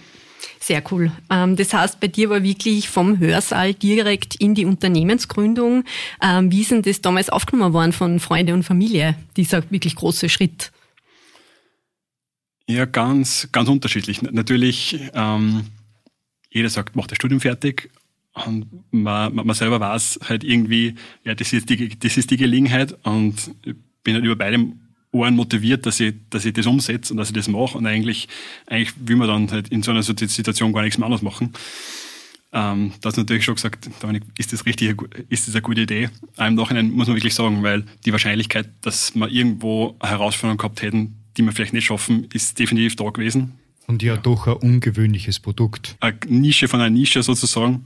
Sehr 0.60 0.84
cool. 0.92 1.12
Ähm, 1.30 1.56
das 1.56 1.74
heißt, 1.74 2.00
bei 2.00 2.08
dir 2.08 2.30
war 2.30 2.44
wirklich 2.44 2.90
vom 2.90 3.20
Hörsaal 3.20 3.74
direkt 3.74 4.36
in 4.36 4.54
die 4.54 4.66
Unternehmensgründung. 4.66 5.84
Ähm, 6.22 6.52
wie 6.52 6.62
ist 6.62 6.72
denn 6.72 6.82
das 6.82 7.02
damals 7.02 7.30
aufgenommen 7.30 7.74
worden 7.74 7.94
von 7.94 8.20
Freunde 8.20 8.54
und 8.54 8.64
Familie, 8.64 9.16
dieser 9.36 9.70
wirklich 9.72 9.96
große 9.96 10.30
Schritt? 10.30 10.72
Ja, 12.68 12.86
ganz, 12.86 13.48
ganz 13.52 13.70
unterschiedlich. 13.70 14.22
Natürlich, 14.22 15.00
ähm, 15.14 15.68
jeder 16.50 16.70
sagt, 16.70 16.96
mach 16.96 17.08
das 17.08 17.16
Studium 17.16 17.40
fertig. 17.40 17.90
Und 18.46 18.68
man, 18.92 19.34
man 19.34 19.54
selber 19.54 19.80
weiß 19.80 20.20
halt 20.28 20.44
irgendwie, 20.44 20.96
ja, 21.24 21.34
das 21.34 21.54
ist 21.54 21.70
die, 21.70 21.98
das 21.98 22.18
ist 22.18 22.30
die 22.30 22.38
Gelegenheit 22.38 22.96
und 23.04 23.52
ich 23.64 23.74
bin 24.04 24.14
halt 24.14 24.26
über 24.26 24.36
beidem 24.36 24.87
Ohren 25.12 25.36
motiviert, 25.36 25.86
dass 25.86 26.00
ich, 26.00 26.16
dass 26.30 26.46
ich 26.46 26.54
das 26.54 26.66
umsetze 26.66 27.14
und 27.14 27.18
dass 27.18 27.30
ich 27.30 27.36
das 27.36 27.48
mache. 27.48 27.78
Und 27.78 27.86
eigentlich, 27.86 28.28
eigentlich 28.66 28.94
will 29.00 29.16
man 29.16 29.28
dann 29.28 29.52
halt 29.52 29.70
in 29.70 29.84
so 29.84 29.92
einer 29.92 30.04
Situation 30.04 30.74
gar 30.74 30.82
nichts 30.82 30.98
mehr 30.98 31.06
anderes 31.06 31.22
machen. 31.22 31.54
Ähm, 32.54 32.94
da 33.02 33.10
hast 33.10 33.18
natürlich 33.18 33.44
schon 33.44 33.56
gesagt, 33.56 33.90
Dominik, 34.00 34.24
ist 34.38 34.54
das 34.54 34.66
richtig, 34.66 35.02
ist 35.30 35.48
das 35.48 35.56
eine 35.56 35.62
gute 35.62 35.82
Idee? 35.82 36.10
Im 36.38 36.56
Nachhinein 36.56 36.92
muss 36.92 37.08
man 37.08 37.18
wirklich 37.18 37.36
sagen, 37.36 37.62
weil 37.64 37.84
die 38.06 38.12
Wahrscheinlichkeit, 38.12 38.70
dass 38.82 39.16
wir 39.16 39.30
irgendwo 39.30 39.96
eine 40.00 40.12
Herausforderung 40.12 40.58
gehabt 40.58 40.82
hätten, 40.82 41.16
die 41.36 41.44
wir 41.44 41.52
vielleicht 41.52 41.74
nicht 41.74 41.86
schaffen, 41.86 42.28
ist 42.34 42.58
definitiv 42.58 42.96
da 42.96 43.10
gewesen. 43.10 43.54
Und 43.86 44.04
ja, 44.04 44.16
ja. 44.16 44.22
doch 44.22 44.48
ein 44.48 44.54
ungewöhnliches 44.54 45.40
Produkt. 45.40 45.96
Eine 46.00 46.18
Nische 46.28 46.68
von 46.68 46.80
einer 46.80 46.90
Nische 46.90 47.22
sozusagen. 47.22 47.86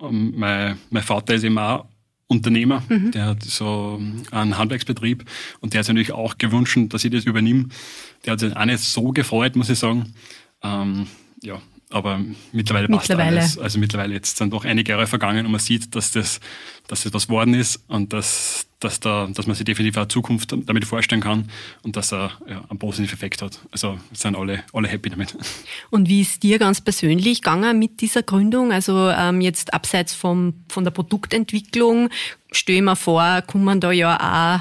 Ähm, 0.00 0.34
mein, 0.36 0.78
mein 0.90 1.02
Vater 1.02 1.34
ist 1.34 1.44
eben 1.44 1.58
auch 1.58 1.86
Unternehmer, 2.28 2.82
mhm. 2.88 3.12
der 3.12 3.26
hat 3.26 3.42
so 3.44 4.00
einen 4.32 4.58
Handwerksbetrieb 4.58 5.24
und 5.60 5.72
der 5.72 5.78
hat 5.78 5.86
sich 5.86 5.94
natürlich 5.94 6.12
auch 6.12 6.38
gewünscht, 6.38 6.76
dass 6.88 7.04
ich 7.04 7.12
das 7.12 7.24
übernehme. 7.24 7.68
Der 8.24 8.32
hat 8.32 8.40
sich 8.40 8.56
auch 8.56 8.64
nicht 8.64 8.80
so 8.80 9.12
gefreut, 9.12 9.54
muss 9.54 9.70
ich 9.70 9.78
sagen. 9.78 10.12
Ähm, 10.62 11.06
ja, 11.42 11.60
aber 11.90 12.20
mittlerweile 12.52 12.88
passt 12.88 13.08
mittlerweile. 13.08 13.40
alles. 13.40 13.58
Also 13.58 13.78
mittlerweile 13.78 14.14
jetzt 14.14 14.38
sind 14.38 14.52
doch 14.52 14.64
einige 14.64 14.92
Jahre 14.92 15.06
vergangen 15.06 15.46
und 15.46 15.52
man 15.52 15.60
sieht, 15.60 15.94
dass 15.94 16.10
das, 16.10 16.40
dass 16.88 17.04
das 17.04 17.14
was 17.14 17.28
worden 17.28 17.54
ist 17.54 17.84
und 17.86 18.12
dass, 18.12 18.66
dass, 18.80 19.00
da, 19.00 19.26
dass 19.32 19.46
man 19.46 19.56
sich 19.56 19.64
definitiv 19.64 19.96
eine 19.96 20.08
Zukunft 20.08 20.54
damit 20.66 20.84
vorstellen 20.84 21.22
kann 21.22 21.48
und 21.82 21.96
dass 21.96 22.12
er 22.12 22.32
ja, 22.46 22.62
einen 22.68 22.78
positiven 22.78 23.14
Effekt 23.14 23.40
hat. 23.40 23.58
Also 23.70 23.98
sind 24.12 24.36
alle, 24.36 24.64
alle 24.72 24.88
happy 24.88 25.10
damit. 25.10 25.36
Und 25.90 26.08
wie 26.08 26.20
ist 26.20 26.42
dir 26.42 26.58
ganz 26.58 26.80
persönlich 26.80 27.42
gegangen 27.42 27.78
mit 27.78 28.00
dieser 28.00 28.22
Gründung? 28.22 28.72
Also 28.72 29.08
ähm, 29.10 29.40
jetzt 29.40 29.72
abseits 29.72 30.14
vom, 30.14 30.54
von 30.68 30.84
der 30.84 30.90
Produktentwicklung, 30.90 32.10
stelle 32.52 32.82
mir 32.82 32.96
vor, 32.96 33.42
kommen 33.46 33.80
da 33.80 33.92
ja 33.92 34.16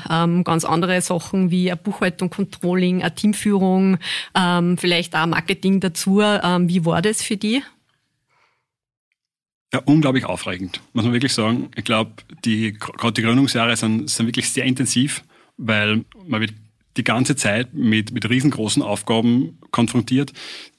auch 0.06 0.24
ähm, 0.24 0.44
ganz 0.44 0.64
andere 0.64 1.02
Sachen 1.02 1.52
wie 1.52 1.72
eine 1.72 1.78
Buchhaltung, 1.78 2.30
Controlling, 2.30 3.02
eine 3.02 3.14
Teamführung, 3.14 3.98
ähm, 4.34 4.78
vielleicht 4.78 5.16
auch 5.16 5.26
Marketing 5.26 5.80
dazu. 5.80 6.22
Ähm, 6.22 6.70
wie 6.70 6.86
war 6.86 7.02
das 7.02 7.22
für 7.22 7.38
die? 7.38 7.64
Ja, 9.74 9.82
unglaublich 9.86 10.26
aufregend, 10.26 10.82
muss 10.94 11.04
man 11.04 11.14
wirklich 11.14 11.34
sagen. 11.34 11.70
Ich 11.76 11.84
glaube, 11.84 12.12
die, 12.46 12.74
gerade 12.74 13.14
die 13.14 13.22
Gründungsjahre 13.22 13.76
sind, 13.76 14.10
sind 14.10 14.26
wirklich 14.28 14.50
sehr 14.50 14.64
intensiv, 14.64 15.24
weil 15.58 16.06
man 16.28 16.42
wird 16.42 16.54
die 16.98 17.04
ganze 17.04 17.36
Zeit 17.36 17.74
mit, 17.74 18.12
mit 18.12 18.30
riesengroßen 18.30 18.82
Aufgaben 18.82 19.60
konfrontiert, 19.72 20.32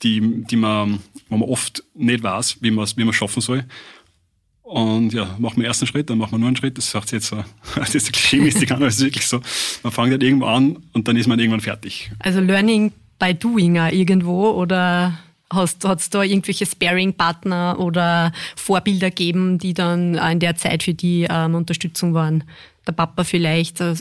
die, 0.03 0.45
die 0.45 0.57
man, 0.57 1.01
wo 1.29 1.37
man 1.37 1.49
oft 1.49 1.83
nicht 1.95 2.23
weiß, 2.23 2.59
wie 2.63 2.71
man 2.71 2.85
es 2.85 2.97
wie 2.97 3.13
schaffen 3.13 3.43
soll. 3.43 3.65
Und 4.63 5.13
ja, 5.13 5.37
machen 5.39 5.61
wir 5.61 5.69
ersten 5.69 5.87
Schritt, 5.87 6.11
dann 6.11 6.19
machen 6.19 6.33
wir 6.33 6.39
nur 6.39 6.49
einen 6.49 6.57
Schritt. 6.57 6.77
Das 6.77 6.91
sagt 6.91 7.13
jetzt 7.13 7.29
so, 7.29 7.45
das 7.77 7.95
ist 7.95 8.13
klischeemäßig 8.13 8.71
an, 8.73 8.79
aber 8.79 8.89
es 8.89 8.97
ist 8.97 9.05
wirklich 9.05 9.27
so. 9.27 9.41
Man 9.83 9.93
fängt 9.93 10.11
halt 10.11 10.23
irgendwo 10.23 10.47
an 10.47 10.79
und 10.93 11.07
dann 11.07 11.17
ist 11.17 11.27
man 11.29 11.39
irgendwann 11.39 11.61
fertig. 11.61 12.11
Also 12.19 12.41
Learning 12.41 12.93
by 13.19 13.35
Doing 13.35 13.77
irgendwo 13.77 14.51
oder 14.51 15.19
Hast 15.53 15.85
es 15.85 16.11
da 16.11 16.23
irgendwelche 16.23 16.67
Sparing-Partner 16.67 17.79
oder 17.79 18.33
Vorbilder 18.57 19.11
gegeben, 19.11 19.59
die 19.59 19.75
dann 19.75 20.15
in 20.15 20.41
der 20.41 20.57
Zeit 20.57 20.83
für 20.83 20.95
die 20.95 21.27
ähm, 21.31 21.55
Unterstützung 21.55 22.15
waren? 22.15 22.45
Der 22.87 22.93
Papa 22.93 23.23
vielleicht, 23.23 23.81
äh, 23.81 23.95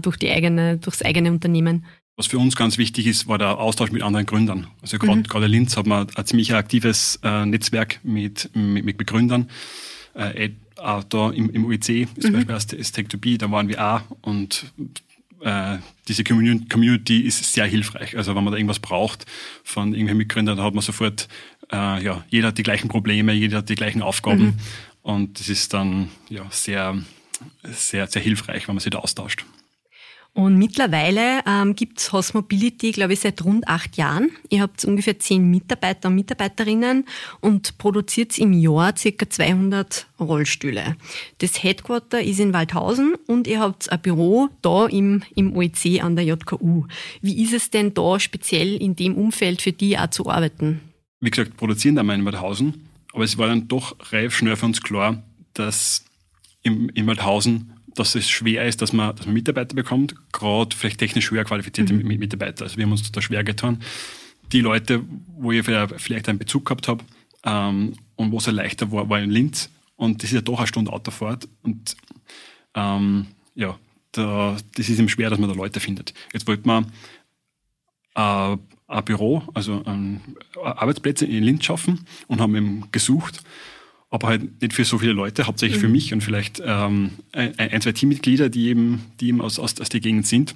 durch 0.00 0.16
die 0.16 0.30
eigene, 0.30 0.78
durchs 0.78 1.02
eigene 1.02 1.30
Unternehmen. 1.30 1.84
Was 2.16 2.26
für 2.26 2.38
uns 2.38 2.56
ganz 2.56 2.78
wichtig 2.78 3.06
ist, 3.06 3.26
war 3.26 3.38
der 3.38 3.58
Austausch 3.58 3.90
mit 3.90 4.02
anderen 4.02 4.26
Gründern. 4.26 4.66
Also 4.82 4.98
gerade 4.98 5.18
mhm. 5.18 5.22
gerade 5.24 5.46
Linz 5.46 5.76
hat 5.76 5.86
man 5.86 6.06
ein 6.14 6.26
ziemlich 6.26 6.54
aktives 6.54 7.18
äh, 7.22 7.46
Netzwerk 7.46 8.00
mit, 8.02 8.50
mit, 8.54 8.84
mit 8.84 8.98
Begründern. 8.98 9.48
Äh, 10.14 10.50
auch 10.76 11.04
da 11.04 11.30
im, 11.30 11.50
im 11.50 11.64
UIC 11.64 12.08
ist 12.16 12.28
mhm. 12.28 12.44
beispielsweise 12.44 12.76
das 12.76 12.94
Tech2B, 12.94 13.38
da 13.38 13.50
waren 13.50 13.68
wir 13.68 13.82
auch 13.82 14.02
und 14.20 14.72
äh, 15.42 15.78
diese 16.08 16.24
Community 16.24 17.20
ist 17.20 17.52
sehr 17.52 17.66
hilfreich. 17.66 18.16
Also 18.16 18.34
wenn 18.34 18.44
man 18.44 18.52
da 18.52 18.58
irgendwas 18.58 18.80
braucht 18.80 19.26
von 19.64 19.88
irgendwelchen 19.88 20.18
Mitgründern, 20.18 20.56
da 20.56 20.64
hat 20.64 20.74
man 20.74 20.82
sofort, 20.82 21.28
äh, 21.70 22.02
ja, 22.02 22.24
jeder 22.28 22.48
hat 22.48 22.58
die 22.58 22.62
gleichen 22.62 22.88
Probleme, 22.88 23.32
jeder 23.32 23.58
hat 23.58 23.68
die 23.68 23.74
gleichen 23.74 24.02
Aufgaben 24.02 24.44
mhm. 24.44 24.54
und 25.02 25.40
das 25.40 25.48
ist 25.48 25.74
dann 25.74 26.08
ja 26.28 26.46
sehr, 26.50 26.96
sehr, 27.62 28.06
sehr 28.06 28.22
hilfreich, 28.22 28.68
wenn 28.68 28.74
man 28.74 28.80
sich 28.80 28.90
da 28.90 28.98
austauscht. 28.98 29.44
Und 30.34 30.56
mittlerweile 30.56 31.42
ähm, 31.46 31.74
gibt 31.74 32.00
es 32.00 32.10
Host 32.10 32.34
Mobility, 32.34 32.90
glaube 32.92 33.12
ich, 33.12 33.20
seit 33.20 33.44
rund 33.44 33.68
acht 33.68 33.98
Jahren. 33.98 34.30
Ihr 34.48 34.62
habt 34.62 34.82
ungefähr 34.86 35.18
zehn 35.18 35.50
Mitarbeiter 35.50 36.08
und 36.08 36.14
Mitarbeiterinnen 36.14 37.04
und 37.40 37.76
produziert 37.76 38.38
im 38.38 38.54
Jahr 38.54 38.96
circa 38.96 39.28
200 39.28 40.06
Rollstühle. 40.18 40.96
Das 41.38 41.62
Headquarter 41.62 42.22
ist 42.22 42.40
in 42.40 42.54
Waldhausen 42.54 43.14
und 43.26 43.46
ihr 43.46 43.60
habt 43.60 43.92
ein 43.92 44.00
Büro 44.00 44.48
da 44.62 44.86
im, 44.86 45.22
im 45.34 45.54
OEC 45.54 46.02
an 46.02 46.16
der 46.16 46.24
JKU. 46.24 46.86
Wie 47.20 47.42
ist 47.42 47.52
es 47.52 47.68
denn 47.68 47.92
da 47.92 48.18
speziell 48.18 48.76
in 48.76 48.96
dem 48.96 49.16
Umfeld 49.16 49.60
für 49.60 49.72
die 49.72 49.98
auch 49.98 50.08
zu 50.08 50.30
arbeiten? 50.30 50.80
Wie 51.20 51.30
gesagt, 51.30 51.58
produzieren 51.58 51.96
da 51.96 52.02
mal 52.02 52.14
in 52.14 52.24
Waldhausen, 52.24 52.88
aber 53.12 53.24
es 53.24 53.36
war 53.36 53.48
dann 53.48 53.68
doch 53.68 53.96
reif 54.12 54.34
schnell 54.34 54.56
für 54.56 54.64
uns 54.64 54.80
klar, 54.80 55.22
dass 55.52 56.06
im, 56.62 56.88
in 56.94 57.06
Waldhausen 57.06 57.74
dass 57.94 58.14
es 58.14 58.28
schwer 58.28 58.66
ist, 58.66 58.82
dass 58.82 58.92
man, 58.92 59.14
dass 59.16 59.26
man 59.26 59.34
Mitarbeiter 59.34 59.74
bekommt, 59.74 60.14
gerade 60.32 60.74
vielleicht 60.74 60.98
technisch 60.98 61.30
höher 61.30 61.44
qualifizierte 61.44 61.92
mhm. 61.92 62.06
Mitarbeiter. 62.06 62.64
Also 62.64 62.76
wir 62.76 62.84
haben 62.84 62.92
uns 62.92 63.10
da 63.10 63.20
schwer 63.20 63.44
getan. 63.44 63.82
Die 64.52 64.60
Leute, 64.60 65.02
wo 65.36 65.52
ich 65.52 65.64
vielleicht 65.64 66.28
einen 66.28 66.38
Bezug 66.38 66.66
gehabt 66.66 66.88
habe 66.88 67.04
ähm, 67.44 67.94
und 68.16 68.32
wo 68.32 68.38
es 68.38 68.46
leichter 68.46 68.90
war, 68.92 69.08
war 69.08 69.20
in 69.20 69.30
Linz. 69.30 69.70
Und 69.96 70.22
das 70.22 70.30
ist 70.30 70.34
ja 70.34 70.40
doch 70.40 70.58
eine 70.58 70.66
Stunde 70.66 70.92
Autofahrt. 70.92 71.48
Und 71.62 71.96
ähm, 72.74 73.26
ja, 73.54 73.78
da, 74.12 74.56
das 74.74 74.88
ist 74.88 74.98
eben 74.98 75.08
schwer, 75.08 75.30
dass 75.30 75.38
man 75.38 75.48
da 75.48 75.54
Leute 75.54 75.80
findet. 75.80 76.12
Jetzt 76.32 76.46
wollte 76.46 76.66
man 76.66 76.86
äh, 78.14 78.56
ein 78.88 79.04
Büro, 79.04 79.42
also 79.54 79.82
ähm, 79.86 80.20
Arbeitsplätze 80.62 81.24
in 81.24 81.44
Linz 81.44 81.64
schaffen 81.64 82.06
und 82.26 82.40
haben 82.40 82.54
eben 82.54 82.88
gesucht 82.92 83.42
aber 84.12 84.28
halt 84.28 84.60
nicht 84.60 84.74
für 84.74 84.84
so 84.84 84.98
viele 84.98 85.12
Leute, 85.12 85.46
hauptsächlich 85.46 85.78
mhm. 85.78 85.86
für 85.86 85.88
mich 85.88 86.12
und 86.12 86.22
vielleicht 86.22 86.62
ähm, 86.64 87.12
ein, 87.32 87.58
ein, 87.58 87.80
zwei 87.80 87.92
Teammitglieder, 87.92 88.50
die 88.50 88.68
eben, 88.68 89.06
die 89.20 89.28
eben 89.28 89.40
aus, 89.40 89.58
aus, 89.58 89.80
aus 89.80 89.88
der 89.88 90.00
Gegend 90.00 90.26
sind. 90.26 90.54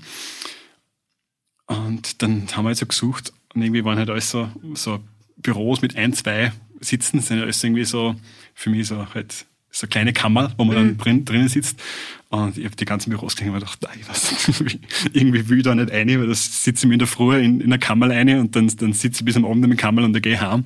Und 1.65 2.23
dann 2.23 2.49
haben 2.53 2.65
wir 2.65 2.69
halt 2.69 2.79
so 2.79 2.87
gesucht 2.87 3.33
und 3.55 3.63
irgendwie 3.63 3.83
waren 3.83 3.99
halt 3.99 4.11
alles 4.11 4.31
so, 4.31 4.51
so 4.75 5.01
Büros 5.39 5.81
mit 5.81 5.97
ein, 5.97 6.13
zwei 6.13 6.53
Sitzen, 6.81 7.21
sind 7.21 7.41
alles 7.41 7.65
irgendwie 7.65 7.87
so, 7.87 8.15
für 8.55 8.69
mich 8.69 8.89
so 8.89 9.07
halt 9.15 9.47
so 9.71 9.87
kleine 9.87 10.13
Kammer, 10.13 10.53
wo 10.59 10.65
man 10.65 10.77
mhm. 10.77 10.81
dann 10.81 10.99
drin, 10.99 11.25
drinnen 11.25 11.49
sitzt. 11.49 11.81
Und 12.29 12.59
ich 12.59 12.65
habe 12.67 12.77
die 12.77 12.85
ganzen 12.85 13.09
Büros 13.09 13.37
gesehen 13.37 13.55
und 13.55 13.61
gedacht, 13.61 13.79
ich 13.99 14.07
weiß, 14.07 14.79
irgendwie 15.15 15.49
will 15.49 15.59
ich 15.59 15.65
da 15.65 15.75
nicht 15.75 15.91
rein, 15.91 16.09
weil 16.09 16.27
das 16.27 16.63
sitze 16.63 16.85
ich 16.85 16.89
mir 16.89 16.95
in 16.95 16.99
der 16.99 17.09
Früh 17.09 17.39
in, 17.39 17.63
in 17.63 17.71
der 17.71 17.79
Kammer 17.79 18.11
rein 18.11 18.39
und 18.39 18.55
dann, 18.55 18.69
dann 18.69 18.93
sitze 18.93 19.21
ich 19.21 19.25
bis 19.25 19.37
am 19.37 19.47
Abend 19.47 19.65
in 19.65 19.71
der 19.71 19.79
Kammer 19.79 20.03
und 20.03 20.13
dann 20.13 20.21
gehe 20.21 20.35
ich 20.35 20.41
heim. 20.41 20.65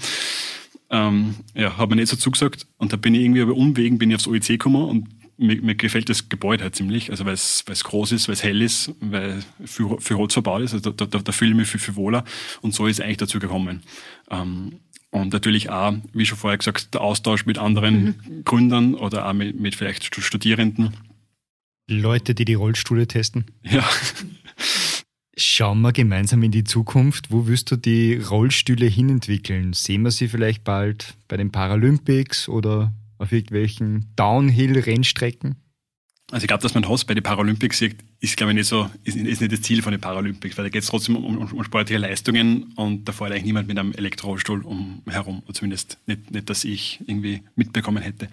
Ähm, 0.90 1.37
ja, 1.54 1.76
hat 1.76 1.88
mir 1.88 1.97
nicht 1.97 2.09
so 2.09 2.16
zugesagt. 2.16 2.66
Und 2.76 2.92
da 2.92 2.97
bin 2.97 3.14
ich 3.14 3.23
irgendwie 3.23 3.40
über 3.40 3.54
Umwegen 3.54 3.99
bin 3.99 4.11
ich 4.11 4.16
aufs 4.16 4.26
OEC 4.26 4.47
gekommen 4.49 4.88
und 4.88 5.09
mir, 5.40 5.61
mir 5.62 5.75
gefällt 5.75 6.09
das 6.09 6.28
Gebäude 6.28 6.64
halt 6.64 6.76
ziemlich. 6.76 7.11
Also 7.11 7.25
weil 7.25 7.35
es 7.35 7.64
groß 7.66 8.12
ist, 8.12 8.28
weil 8.28 8.35
es 8.35 8.42
hell 8.42 8.61
ist, 8.61 8.92
weil 9.00 9.42
viel, 9.64 9.97
viel 9.99 10.16
Holz 10.16 10.35
verbaut 10.35 10.62
ist. 10.62 10.75
Also 10.75 10.90
da, 10.90 11.06
da, 11.06 11.18
da 11.18 11.32
fühle 11.32 11.52
ich 11.52 11.56
mich 11.56 11.68
viel, 11.68 11.80
viel 11.80 11.97
wohler. 11.97 12.25
Und 12.61 12.75
so 12.75 12.87
ist 12.87 12.99
es 12.99 13.04
eigentlich 13.04 13.18
dazu 13.18 13.38
gekommen. 13.38 13.82
Ähm, 14.30 14.80
und 15.11 15.32
natürlich 15.32 15.70
auch, 15.70 15.94
wie 16.12 16.26
schon 16.26 16.38
vorher 16.38 16.59
gesagt, 16.59 16.94
der 16.94 17.00
Austausch 17.00 17.47
mit 17.47 17.59
anderen 17.59 18.04
mhm. 18.04 18.44
Gründern 18.44 18.94
oder 18.94 19.28
auch 19.28 19.32
mit, 19.32 19.59
mit 19.59 19.75
vielleicht 19.75 20.14
Studierenden. 20.14 20.97
Leute, 21.88 22.35
die 22.35 22.44
die 22.44 22.54
Rollstühle 22.54 23.09
testen. 23.09 23.47
Ja. 23.62 23.85
Schauen 25.42 25.80
wir 25.80 25.92
gemeinsam 25.92 26.42
in 26.42 26.50
die 26.50 26.64
Zukunft. 26.64 27.30
Wo 27.30 27.47
wirst 27.47 27.70
du 27.70 27.76
die 27.76 28.16
Rollstühle 28.16 28.85
hinentwickeln? 28.85 29.73
Sehen 29.73 30.02
wir 30.02 30.11
sie 30.11 30.28
vielleicht 30.28 30.64
bald 30.64 31.14
bei 31.28 31.38
den 31.38 31.50
Paralympics 31.50 32.47
oder 32.47 32.92
auf 33.16 33.32
irgendwelchen 33.32 34.12
Downhill-Rennstrecken? 34.16 35.56
Also 36.30 36.44
ich 36.44 36.49
glaube, 36.49 36.62
dass 36.62 36.75
man 36.75 36.87
Host 36.87 37.06
bei 37.06 37.14
den 37.14 37.23
Paralympics 37.23 37.78
sieht, 37.78 37.97
ist 38.20 38.37
glaube 38.37 38.52
ich 38.52 38.56
nicht 38.56 38.66
so, 38.66 38.90
ist, 39.02 39.16
ist, 39.16 39.40
nicht 39.40 39.52
das 39.52 39.62
Ziel 39.62 39.80
von 39.80 39.92
den 39.92 40.00
Paralympics, 40.00 40.59
weil 40.59 40.66
da 40.66 40.68
geht 40.68 40.82
es 40.82 40.88
trotzdem 40.90 41.16
um, 41.16 41.38
um, 41.38 41.52
um, 41.52 41.64
sportliche 41.64 41.99
Leistungen 41.99 42.75
und 42.76 43.09
da 43.09 43.12
fährt 43.12 43.32
eigentlich 43.32 43.44
niemand 43.44 43.66
mit 43.66 43.78
einem 43.78 43.92
Elektrorollstuhl 43.92 44.62
um, 44.62 45.02
herum, 45.09 45.42
zumindest 45.54 45.97
nicht, 46.06 46.30
nicht, 46.30 46.50
dass 46.50 46.64
ich 46.64 47.00
irgendwie 47.06 47.42
mitbekommen 47.56 48.02
hätte. 48.02 48.28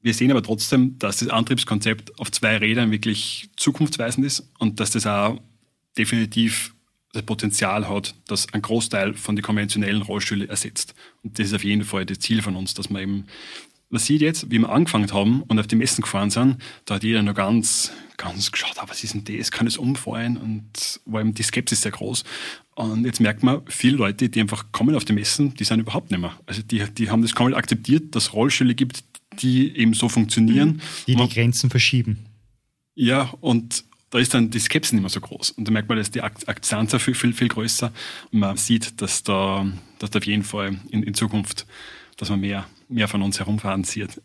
Wir 0.00 0.14
sehen 0.14 0.30
aber 0.30 0.44
trotzdem, 0.44 0.98
dass 0.98 1.18
das 1.18 1.28
Antriebskonzept 1.28 2.20
auf 2.20 2.30
zwei 2.30 2.56
Rädern 2.56 2.92
wirklich 2.92 3.50
zukunftsweisend 3.56 4.24
ist 4.24 4.48
und 4.58 4.78
dass 4.78 4.92
das 4.92 5.06
auch 5.06 5.40
definitiv 5.96 6.74
das 7.12 7.22
Potenzial 7.22 7.88
hat, 7.88 8.14
dass 8.26 8.52
ein 8.52 8.62
Großteil 8.62 9.14
von 9.14 9.36
den 9.36 9.42
konventionellen 9.42 10.02
Rollstühlen 10.02 10.48
ersetzt. 10.48 10.94
Und 11.22 11.38
das 11.38 11.48
ist 11.48 11.54
auf 11.54 11.64
jeden 11.64 11.84
Fall 11.84 12.06
das 12.06 12.18
Ziel 12.20 12.42
von 12.42 12.56
uns, 12.56 12.74
dass 12.74 12.88
man 12.88 13.02
eben, 13.02 13.26
man 13.90 14.00
sieht 14.00 14.22
jetzt, 14.22 14.50
wie 14.50 14.58
wir 14.58 14.70
angefangen 14.70 15.12
haben 15.12 15.42
und 15.42 15.58
auf 15.58 15.66
die 15.66 15.76
Messen 15.76 16.02
gefahren 16.02 16.30
sind, 16.30 16.56
da 16.86 16.94
hat 16.94 17.04
jeder 17.04 17.22
noch 17.22 17.34
ganz, 17.34 17.92
ganz 18.16 18.50
geschaut, 18.50 18.76
ah, 18.78 18.84
was 18.88 19.04
ist 19.04 19.12
denn 19.12 19.24
das, 19.24 19.50
kann 19.50 19.66
es 19.66 19.76
umfallen? 19.76 20.38
Und 20.38 21.00
war 21.04 21.20
eben 21.20 21.34
die 21.34 21.42
Skepsis 21.42 21.82
sehr 21.82 21.92
groß. 21.92 22.24
Und 22.74 23.04
jetzt 23.04 23.20
merkt 23.20 23.42
man, 23.42 23.60
viele 23.66 23.98
Leute, 23.98 24.30
die 24.30 24.40
einfach 24.40 24.72
kommen 24.72 24.94
auf 24.94 25.04
die 25.04 25.12
Messen, 25.12 25.52
die 25.54 25.64
sind 25.64 25.80
überhaupt 25.80 26.10
nicht 26.10 26.20
mehr. 26.20 26.32
Also 26.46 26.62
die, 26.62 26.82
die 26.90 27.10
haben 27.10 27.20
das 27.20 27.34
komplett 27.34 27.58
akzeptiert, 27.58 28.14
dass 28.14 28.32
Rollstühle 28.32 28.74
gibt, 28.74 29.04
die 29.40 29.76
eben 29.76 29.92
so 29.92 30.08
funktionieren. 30.08 30.80
Die 31.06 31.14
die 31.14 31.28
Grenzen 31.28 31.68
verschieben. 31.68 32.24
Ja, 32.94 33.34
und 33.40 33.84
da 34.12 34.18
ist 34.18 34.34
dann 34.34 34.50
die 34.50 34.60
Skepsis 34.60 34.92
nicht 34.92 35.00
mehr 35.00 35.08
so 35.08 35.22
groß. 35.22 35.52
Und 35.52 35.66
da 35.66 35.72
merkt 35.72 35.88
man, 35.88 35.96
dass 35.96 36.10
die 36.10 36.20
Akzeptanz 36.20 36.94
viel, 37.02 37.14
viel, 37.14 37.32
viel 37.32 37.48
größer. 37.48 37.90
Und 38.30 38.38
man 38.38 38.58
sieht, 38.58 39.00
dass 39.00 39.22
da, 39.22 39.66
dass 39.98 40.10
da 40.10 40.18
auf 40.18 40.26
jeden 40.26 40.44
Fall 40.44 40.78
in, 40.90 41.02
in 41.02 41.14
Zukunft, 41.14 41.66
dass 42.18 42.28
man 42.28 42.40
mehr, 42.40 42.66
mehr 42.90 43.08
von 43.08 43.22
uns 43.22 43.40
herumfahren 43.40 43.84
sieht. 43.84 44.20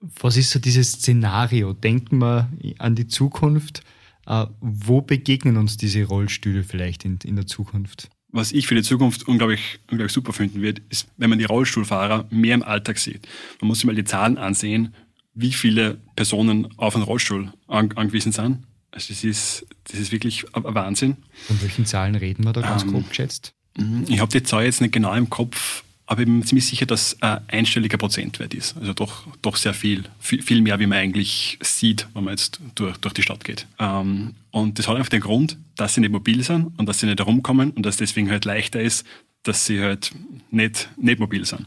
Was 0.00 0.36
ist 0.36 0.50
so 0.50 0.58
dieses 0.58 0.90
Szenario? 0.90 1.72
Denken 1.72 2.18
wir 2.18 2.50
an 2.78 2.96
die 2.96 3.06
Zukunft. 3.06 3.84
Äh, 4.26 4.46
wo 4.60 5.02
begegnen 5.02 5.56
uns 5.56 5.76
diese 5.76 6.04
Rollstühle 6.04 6.64
vielleicht 6.64 7.04
in, 7.04 7.18
in 7.24 7.36
der 7.36 7.46
Zukunft? 7.46 8.10
was 8.32 8.52
ich 8.52 8.68
für 8.68 8.76
die 8.76 8.84
Zukunft 8.84 9.26
unglaublich, 9.26 9.80
unglaublich 9.90 10.12
super 10.12 10.32
finden 10.32 10.62
wird, 10.62 10.80
ist, 10.88 11.08
wenn 11.16 11.30
man 11.30 11.40
die 11.40 11.46
Rollstuhlfahrer 11.46 12.26
mehr 12.30 12.54
im 12.54 12.62
Alltag 12.62 12.98
sieht. 12.98 13.26
Man 13.60 13.66
muss 13.66 13.78
sich 13.78 13.86
mal 13.86 13.94
die 13.96 14.04
Zahlen 14.04 14.38
ansehen, 14.38 14.94
wie 15.34 15.52
viele 15.52 15.98
Personen 16.14 16.68
auf 16.76 16.94
einen 16.94 17.02
Rollstuhl 17.02 17.52
angewiesen 17.66 18.30
sind 18.30 18.58
also 18.92 19.06
das 19.08 19.24
ist, 19.24 19.66
das 19.84 20.00
ist 20.00 20.12
wirklich 20.12 20.44
ein 20.54 20.62
Wahnsinn. 20.74 21.16
Von 21.46 21.62
welchen 21.62 21.86
Zahlen 21.86 22.14
reden 22.14 22.44
wir 22.44 22.52
da 22.52 22.60
ganz 22.60 22.82
ähm, 22.82 22.92
grob 22.92 23.08
geschätzt? 23.08 23.52
Mhm, 23.76 24.04
ich 24.08 24.20
habe 24.20 24.30
die 24.30 24.42
Zahl 24.42 24.64
jetzt 24.64 24.80
nicht 24.80 24.92
genau 24.92 25.14
im 25.14 25.30
Kopf, 25.30 25.84
aber 26.06 26.22
ich 26.22 26.26
bin 26.26 26.42
ziemlich 26.42 26.66
sicher, 26.66 26.86
dass 26.86 27.22
ein 27.22 27.40
einstelliger 27.48 27.96
Prozentwert 27.96 28.52
ist. 28.52 28.76
Also 28.76 28.92
doch, 28.92 29.28
doch 29.42 29.56
sehr 29.56 29.74
viel, 29.74 30.04
viel, 30.18 30.42
viel 30.42 30.60
mehr, 30.60 30.80
wie 30.80 30.86
man 30.86 30.98
eigentlich 30.98 31.58
sieht, 31.62 32.08
wenn 32.14 32.24
man 32.24 32.32
jetzt 32.32 32.60
durch, 32.74 32.96
durch 32.96 33.14
die 33.14 33.22
Stadt 33.22 33.44
geht. 33.44 33.66
Ähm, 33.78 34.34
und 34.50 34.78
das 34.78 34.88
hat 34.88 34.96
einfach 34.96 35.10
den 35.10 35.20
Grund, 35.20 35.56
dass 35.76 35.94
sie 35.94 36.00
nicht 36.00 36.10
mobil 36.10 36.42
sind 36.42 36.76
und 36.78 36.86
dass 36.86 36.98
sie 36.98 37.06
nicht 37.06 37.20
herumkommen 37.20 37.70
und 37.70 37.86
dass 37.86 37.96
deswegen 37.96 38.28
halt 38.28 38.44
leichter 38.44 38.80
ist, 38.80 39.06
dass 39.44 39.66
sie 39.66 39.80
halt 39.80 40.10
nicht, 40.50 40.90
nicht 40.96 41.20
mobil 41.20 41.44
sind. 41.44 41.66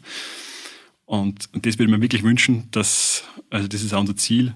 Und, 1.06 1.50
und 1.54 1.66
das 1.66 1.80
würde 1.80 1.92
ich 1.92 1.98
mir 1.98 2.02
wirklich 2.02 2.24
wünschen, 2.24 2.68
dass, 2.72 3.24
also 3.50 3.68
das 3.68 3.82
ist 3.82 3.94
auch 3.94 4.02
unser 4.02 4.16
Ziel, 4.16 4.56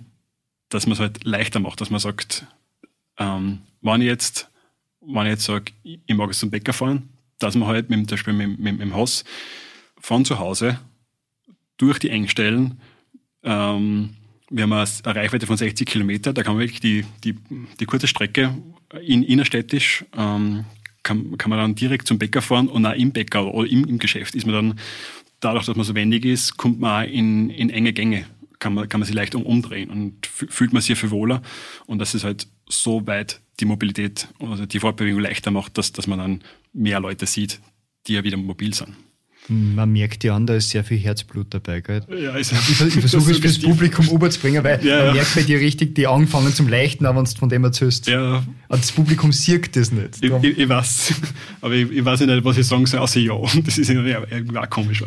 dass 0.69 0.85
man 0.85 0.93
es 0.93 0.99
halt 0.99 1.23
leichter 1.23 1.59
macht, 1.59 1.81
dass 1.81 1.89
man 1.89 1.99
sagt, 1.99 2.45
ähm, 3.17 3.59
wenn 3.81 4.01
ich 4.01 4.07
jetzt, 4.07 4.49
jetzt 5.01 5.43
sage, 5.43 5.71
ich 5.83 6.15
mag 6.15 6.29
es 6.29 6.39
zum 6.39 6.51
Bäcker 6.51 6.73
fahren, 6.73 7.09
dass 7.39 7.55
man 7.55 7.67
halt 7.67 7.89
mit, 7.89 7.99
zum 7.99 8.15
Beispiel 8.15 8.33
mit, 8.33 8.59
mit, 8.59 8.73
mit 8.73 8.81
dem 8.81 8.93
Haus 8.93 9.23
von 9.99 10.25
zu 10.25 10.39
Hause 10.39 10.79
durch 11.77 11.99
die 11.99 12.09
Engstellen 12.09 12.81
ähm, 13.43 14.15
wir 14.49 14.63
haben 14.63 14.73
eine 14.73 14.87
Reichweite 15.03 15.45
von 15.45 15.57
60 15.57 15.87
Kilometer, 15.87 16.33
da 16.33 16.43
kann 16.43 16.53
man 16.53 16.61
wirklich 16.61 16.79
die, 16.79 17.05
die, 17.23 17.35
die 17.79 17.85
kurze 17.85 18.07
Strecke 18.07 18.55
in, 19.01 19.23
innerstädtisch 19.23 20.05
ähm, 20.15 20.65
kann, 21.03 21.37
kann 21.37 21.49
man 21.49 21.59
dann 21.59 21.75
direkt 21.75 22.07
zum 22.07 22.17
Bäcker 22.17 22.41
fahren 22.41 22.67
und 22.67 22.85
auch 22.85 22.93
im 22.93 23.11
Bäcker 23.11 23.53
oder 23.53 23.69
im, 23.69 23.85
im 23.85 23.99
Geschäft 23.99 24.35
ist 24.35 24.45
man 24.45 24.55
dann, 24.55 24.79
dadurch, 25.39 25.65
dass 25.65 25.75
man 25.75 25.85
so 25.85 25.95
wendig 25.95 26.25
ist, 26.25 26.57
kommt 26.57 26.79
man 26.79 27.05
auch 27.05 27.09
in, 27.09 27.49
in 27.49 27.69
enge 27.69 27.93
Gänge, 27.93 28.25
kann 28.59 28.73
man, 28.73 28.89
kann 28.89 28.99
man 28.99 29.07
sich 29.07 29.15
leicht 29.15 29.35
um, 29.35 29.43
umdrehen 29.43 29.89
und 29.89 30.25
fühlt 30.25 30.73
man 30.73 30.81
sich 30.81 30.97
viel 30.97 31.11
wohler 31.11 31.41
und 31.85 31.99
das 31.99 32.15
ist 32.15 32.23
halt 32.23 32.47
so 32.69 33.05
weit 33.07 33.41
die 33.59 33.65
Mobilität, 33.65 34.27
also 34.39 34.65
die 34.65 34.79
Fortbewegung 34.79 35.21
leichter 35.21 35.51
macht, 35.51 35.77
dass, 35.77 35.91
dass 35.91 36.07
man 36.07 36.19
dann 36.19 36.41
mehr 36.73 36.99
Leute 36.99 37.25
sieht, 37.25 37.59
die 38.07 38.13
ja 38.13 38.23
wieder 38.23 38.37
mobil 38.37 38.73
sind. 38.73 38.95
Man 39.49 39.93
merkt 39.93 40.25
ja 40.25 40.35
an, 40.35 40.45
da 40.45 40.55
ist 40.55 40.71
sehr 40.71 40.83
viel 40.83 40.97
Herzblut 40.97 41.47
dabei, 41.51 41.79
gell? 41.79 42.01
Ja, 42.09 42.35
ist 42.35 42.51
ich, 42.51 42.81
ich 42.87 42.93
versuche 42.99 43.31
es 43.31 43.39
fürs 43.39 43.59
Publikum 43.59 44.05
überzubringen, 44.09 44.61
weil 44.63 44.85
ja, 44.85 44.97
man 44.97 45.05
ja. 45.07 45.13
merkt 45.13 45.35
bei 45.35 45.43
dir 45.43 45.59
richtig, 45.59 45.95
die 45.95 46.05
Augen 46.05 46.27
fangen 46.27 46.53
zum 46.53 46.67
Leichten 46.67 47.05
an, 47.05 47.15
wenn 47.15 47.23
du 47.23 47.31
von 47.31 47.47
dem 47.47 47.63
erzählst. 47.63 48.07
Ja. 48.07 48.43
Aber 48.67 48.77
das 48.77 48.91
Publikum 48.91 49.31
sieht 49.31 49.75
das 49.75 49.91
nicht. 49.91 50.21
Ich, 50.21 50.31
ich, 50.31 50.57
ich, 50.57 50.69
weiß, 50.69 51.13
aber 51.61 51.73
ich, 51.73 52.03
weiß 52.03 52.21
nicht, 52.21 52.43
was 52.43 52.57
ich 52.57 52.67
sagen 52.67 52.85
soll, 52.85 52.99
außer 52.99 53.19
ja. 53.21 53.35
Das 53.65 53.77
ist 53.77 53.89
irgendwie 53.89 54.57
auch 54.57 54.69
komisch. 54.69 55.01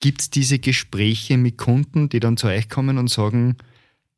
Gibt 0.00 0.22
es 0.22 0.30
diese 0.30 0.58
Gespräche 0.58 1.36
mit 1.36 1.58
Kunden, 1.58 2.08
die 2.08 2.20
dann 2.20 2.36
zu 2.36 2.46
euch 2.46 2.68
kommen 2.68 2.98
und 2.98 3.08
sagen, 3.08 3.56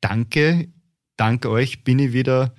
danke, 0.01 0.69
dank 1.17 1.45
euch 1.45 1.85
bin 1.85 1.99
ich 1.99 2.12
wieder 2.12 2.55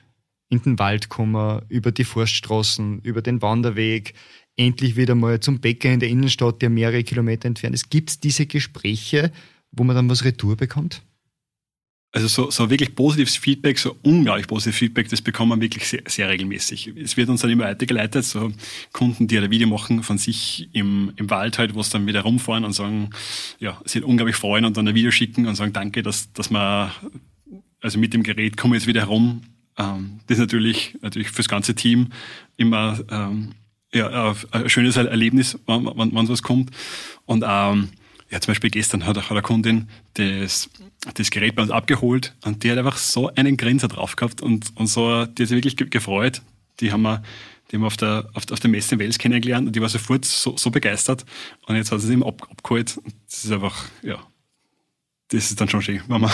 in 0.49 0.61
den 0.61 0.77
Wald 0.77 1.09
gekommen, 1.09 1.61
über 1.69 1.91
die 1.91 2.03
Forststraßen, 2.03 2.99
über 2.99 3.21
den 3.21 3.41
Wanderweg, 3.41 4.13
endlich 4.55 4.95
wieder 4.95 5.15
mal 5.15 5.39
zum 5.39 5.59
Bäcker 5.59 5.91
in 5.91 5.99
der 5.99 6.09
Innenstadt, 6.09 6.61
der 6.61 6.69
mehrere 6.69 7.03
Kilometer 7.03 7.47
entfernt 7.47 7.73
ist. 7.73 7.89
Gibt 7.89 8.09
es 8.11 8.19
diese 8.19 8.45
Gespräche, 8.45 9.31
wo 9.71 9.83
man 9.83 9.95
dann 9.95 10.09
was 10.09 10.23
Retour 10.23 10.55
bekommt? 10.55 11.01
Also 12.15 12.27
so, 12.27 12.51
so 12.51 12.69
wirklich 12.69 12.93
positives 12.93 13.35
Feedback, 13.37 13.79
so 13.79 13.97
unglaublich 14.03 14.45
positives 14.45 14.77
Feedback, 14.77 15.09
das 15.09 15.23
bekommt 15.23 15.49
man 15.49 15.61
wirklich 15.61 15.87
sehr, 15.87 16.03
sehr 16.05 16.29
regelmäßig. 16.29 16.93
Es 16.95 17.17
wird 17.17 17.27
uns 17.27 17.41
dann 17.41 17.49
immer 17.49 17.63
weitergeleitet, 17.63 18.23
so 18.23 18.51
Kunden, 18.91 19.27
die 19.27 19.39
ein 19.39 19.49
Video 19.49 19.67
machen 19.67 20.03
von 20.03 20.19
sich 20.19 20.69
im, 20.73 21.11
im 21.15 21.31
Wald 21.31 21.57
halt, 21.57 21.73
wo 21.73 21.79
es 21.79 21.89
dann 21.89 22.05
wieder 22.05 22.21
rumfahren 22.21 22.65
und 22.65 22.73
sagen, 22.73 23.09
ja, 23.59 23.81
sie 23.85 24.01
unglaublich 24.01 24.35
freuen 24.35 24.63
und 24.63 24.77
dann 24.77 24.87
ein 24.87 24.93
Video 24.93 25.09
schicken 25.09 25.47
und 25.47 25.55
sagen, 25.55 25.73
danke, 25.73 26.03
dass, 26.03 26.31
dass 26.33 26.51
man, 26.51 26.91
also 27.81 27.97
mit 27.97 28.13
dem 28.13 28.21
Gerät 28.21 28.57
kommen 28.57 28.73
wir 28.73 28.77
jetzt 28.77 28.87
wieder 28.87 29.01
herum. 29.01 29.41
Ähm, 29.79 30.19
das 30.27 30.37
ist 30.37 30.41
natürlich, 30.41 30.95
natürlich 31.01 31.31
fürs 31.31 31.49
ganze 31.49 31.73
Team 31.73 32.09
immer 32.57 32.99
ähm, 33.09 33.53
ja, 33.91 34.35
ein 34.51 34.69
schönes 34.69 34.97
Erlebnis, 34.97 35.57
wenn, 35.65 35.85
wenn, 35.85 36.13
wenn 36.13 36.25
sowas 36.27 36.43
kommt. 36.43 36.69
Und 37.25 37.43
ähm, 37.47 37.89
ja, 38.33 38.41
zum 38.41 38.51
Beispiel 38.51 38.71
gestern 38.71 39.05
hat, 39.05 39.15
hat 39.15 39.29
eine 39.29 39.43
Kundin 39.43 39.87
das, 40.15 40.67
das 41.13 41.29
Gerät 41.29 41.55
bei 41.55 41.61
uns 41.61 41.69
abgeholt 41.69 42.33
und 42.43 42.63
die 42.63 42.71
hat 42.71 42.79
einfach 42.79 42.97
so 42.97 43.29
einen 43.35 43.57
Grinser 43.57 43.87
drauf 43.87 44.15
gehabt 44.15 44.41
und, 44.41 44.75
und 44.75 44.87
so, 44.87 45.27
die 45.27 45.43
hat 45.43 45.49
sich 45.49 45.51
wirklich 45.51 45.75
gefreut. 45.91 46.41
Die 46.79 46.91
haben 46.91 47.03
wir, 47.03 47.21
die 47.69 47.75
haben 47.75 47.83
wir 47.83 47.87
auf 47.87 47.97
der, 47.97 48.27
auf, 48.33 48.51
auf 48.51 48.59
der 48.59 48.71
Messe 48.71 48.95
in 48.95 48.99
Wels 48.99 49.19
kennengelernt 49.19 49.67
und 49.67 49.75
die 49.75 49.81
war 49.81 49.87
sofort 49.87 50.25
so, 50.25 50.57
so 50.57 50.71
begeistert. 50.71 51.25
Und 51.67 51.75
jetzt 51.75 51.91
hat 51.91 52.01
sie 52.01 52.07
es 52.07 52.11
eben 52.11 52.23
ab, 52.23 52.41
abgeholt. 52.49 52.99
Das 53.29 53.45
ist 53.45 53.51
einfach, 53.51 53.85
ja, 54.01 54.17
das 55.27 55.51
ist 55.51 55.61
dann 55.61 55.69
schon 55.69 55.83
schön, 55.83 56.01
wenn 56.07 56.21
man, 56.21 56.31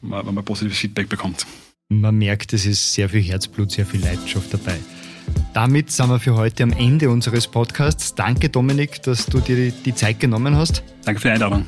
wenn 0.00 0.34
man 0.34 0.44
positives 0.44 0.78
Feedback 0.78 1.08
bekommt. 1.08 1.46
Man 1.88 2.18
merkt, 2.18 2.54
es 2.54 2.66
ist 2.66 2.92
sehr 2.92 3.08
viel 3.08 3.22
Herzblut, 3.22 3.70
sehr 3.70 3.86
viel 3.86 4.00
Leidenschaft 4.00 4.52
dabei. 4.52 4.80
Damit 5.56 5.90
sind 5.90 6.10
wir 6.10 6.20
für 6.20 6.36
heute 6.36 6.64
am 6.64 6.72
Ende 6.72 7.08
unseres 7.08 7.46
Podcasts. 7.46 8.14
Danke, 8.14 8.50
Dominik, 8.50 9.00
dass 9.04 9.24
du 9.24 9.40
dir 9.40 9.70
die 9.72 9.94
Zeit 9.94 10.20
genommen 10.20 10.54
hast. 10.54 10.82
Danke 11.06 11.18
für 11.18 11.28
die 11.28 11.32
Einladung. 11.32 11.66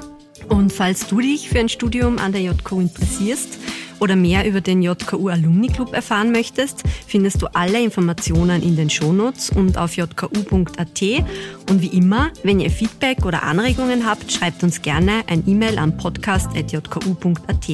Und 0.51 0.75
falls 0.75 1.07
du 1.07 1.23
dich 1.23 1.49
für 1.49 1.59
ein 1.59 1.71
Studium 1.71 2.19
an 2.19 2.33
der 2.33 2.43
JKU 2.43 2.83
interessierst 2.83 3.59
oder 3.99 4.15
mehr 4.15 4.47
über 4.47 4.61
den 4.61 4.83
JKU 4.83 5.31
Alumni 5.31 5.69
Club 5.69 5.95
erfahren 5.95 6.33
möchtest, 6.33 6.83
findest 7.07 7.41
du 7.41 7.47
alle 7.55 7.83
Informationen 7.83 8.63
in 8.63 8.77
den 8.77 8.91
Shownotes 8.91 9.49
und 9.49 9.79
auf 9.79 9.97
jku.at. 9.97 11.03
Und 11.71 11.81
wie 11.81 11.97
immer, 11.97 12.31
wenn 12.43 12.61
ihr 12.61 12.71
Feedback 12.71 13.25
oder 13.25 13.43
Anregungen 13.43 14.05
habt, 14.05 14.31
schreibt 14.31 14.63
uns 14.63 14.83
gerne 14.83 15.23
ein 15.29 15.45
E-Mail 15.47 15.79
an 15.79 15.97
podcast.jku.at. 15.97 17.69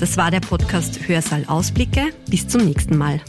Das 0.00 0.16
war 0.16 0.32
der 0.32 0.40
Podcast 0.40 1.06
Hörsaal 1.06 1.44
Ausblicke. 1.46 2.08
Bis 2.28 2.48
zum 2.48 2.64
nächsten 2.64 2.96
Mal. 2.96 3.20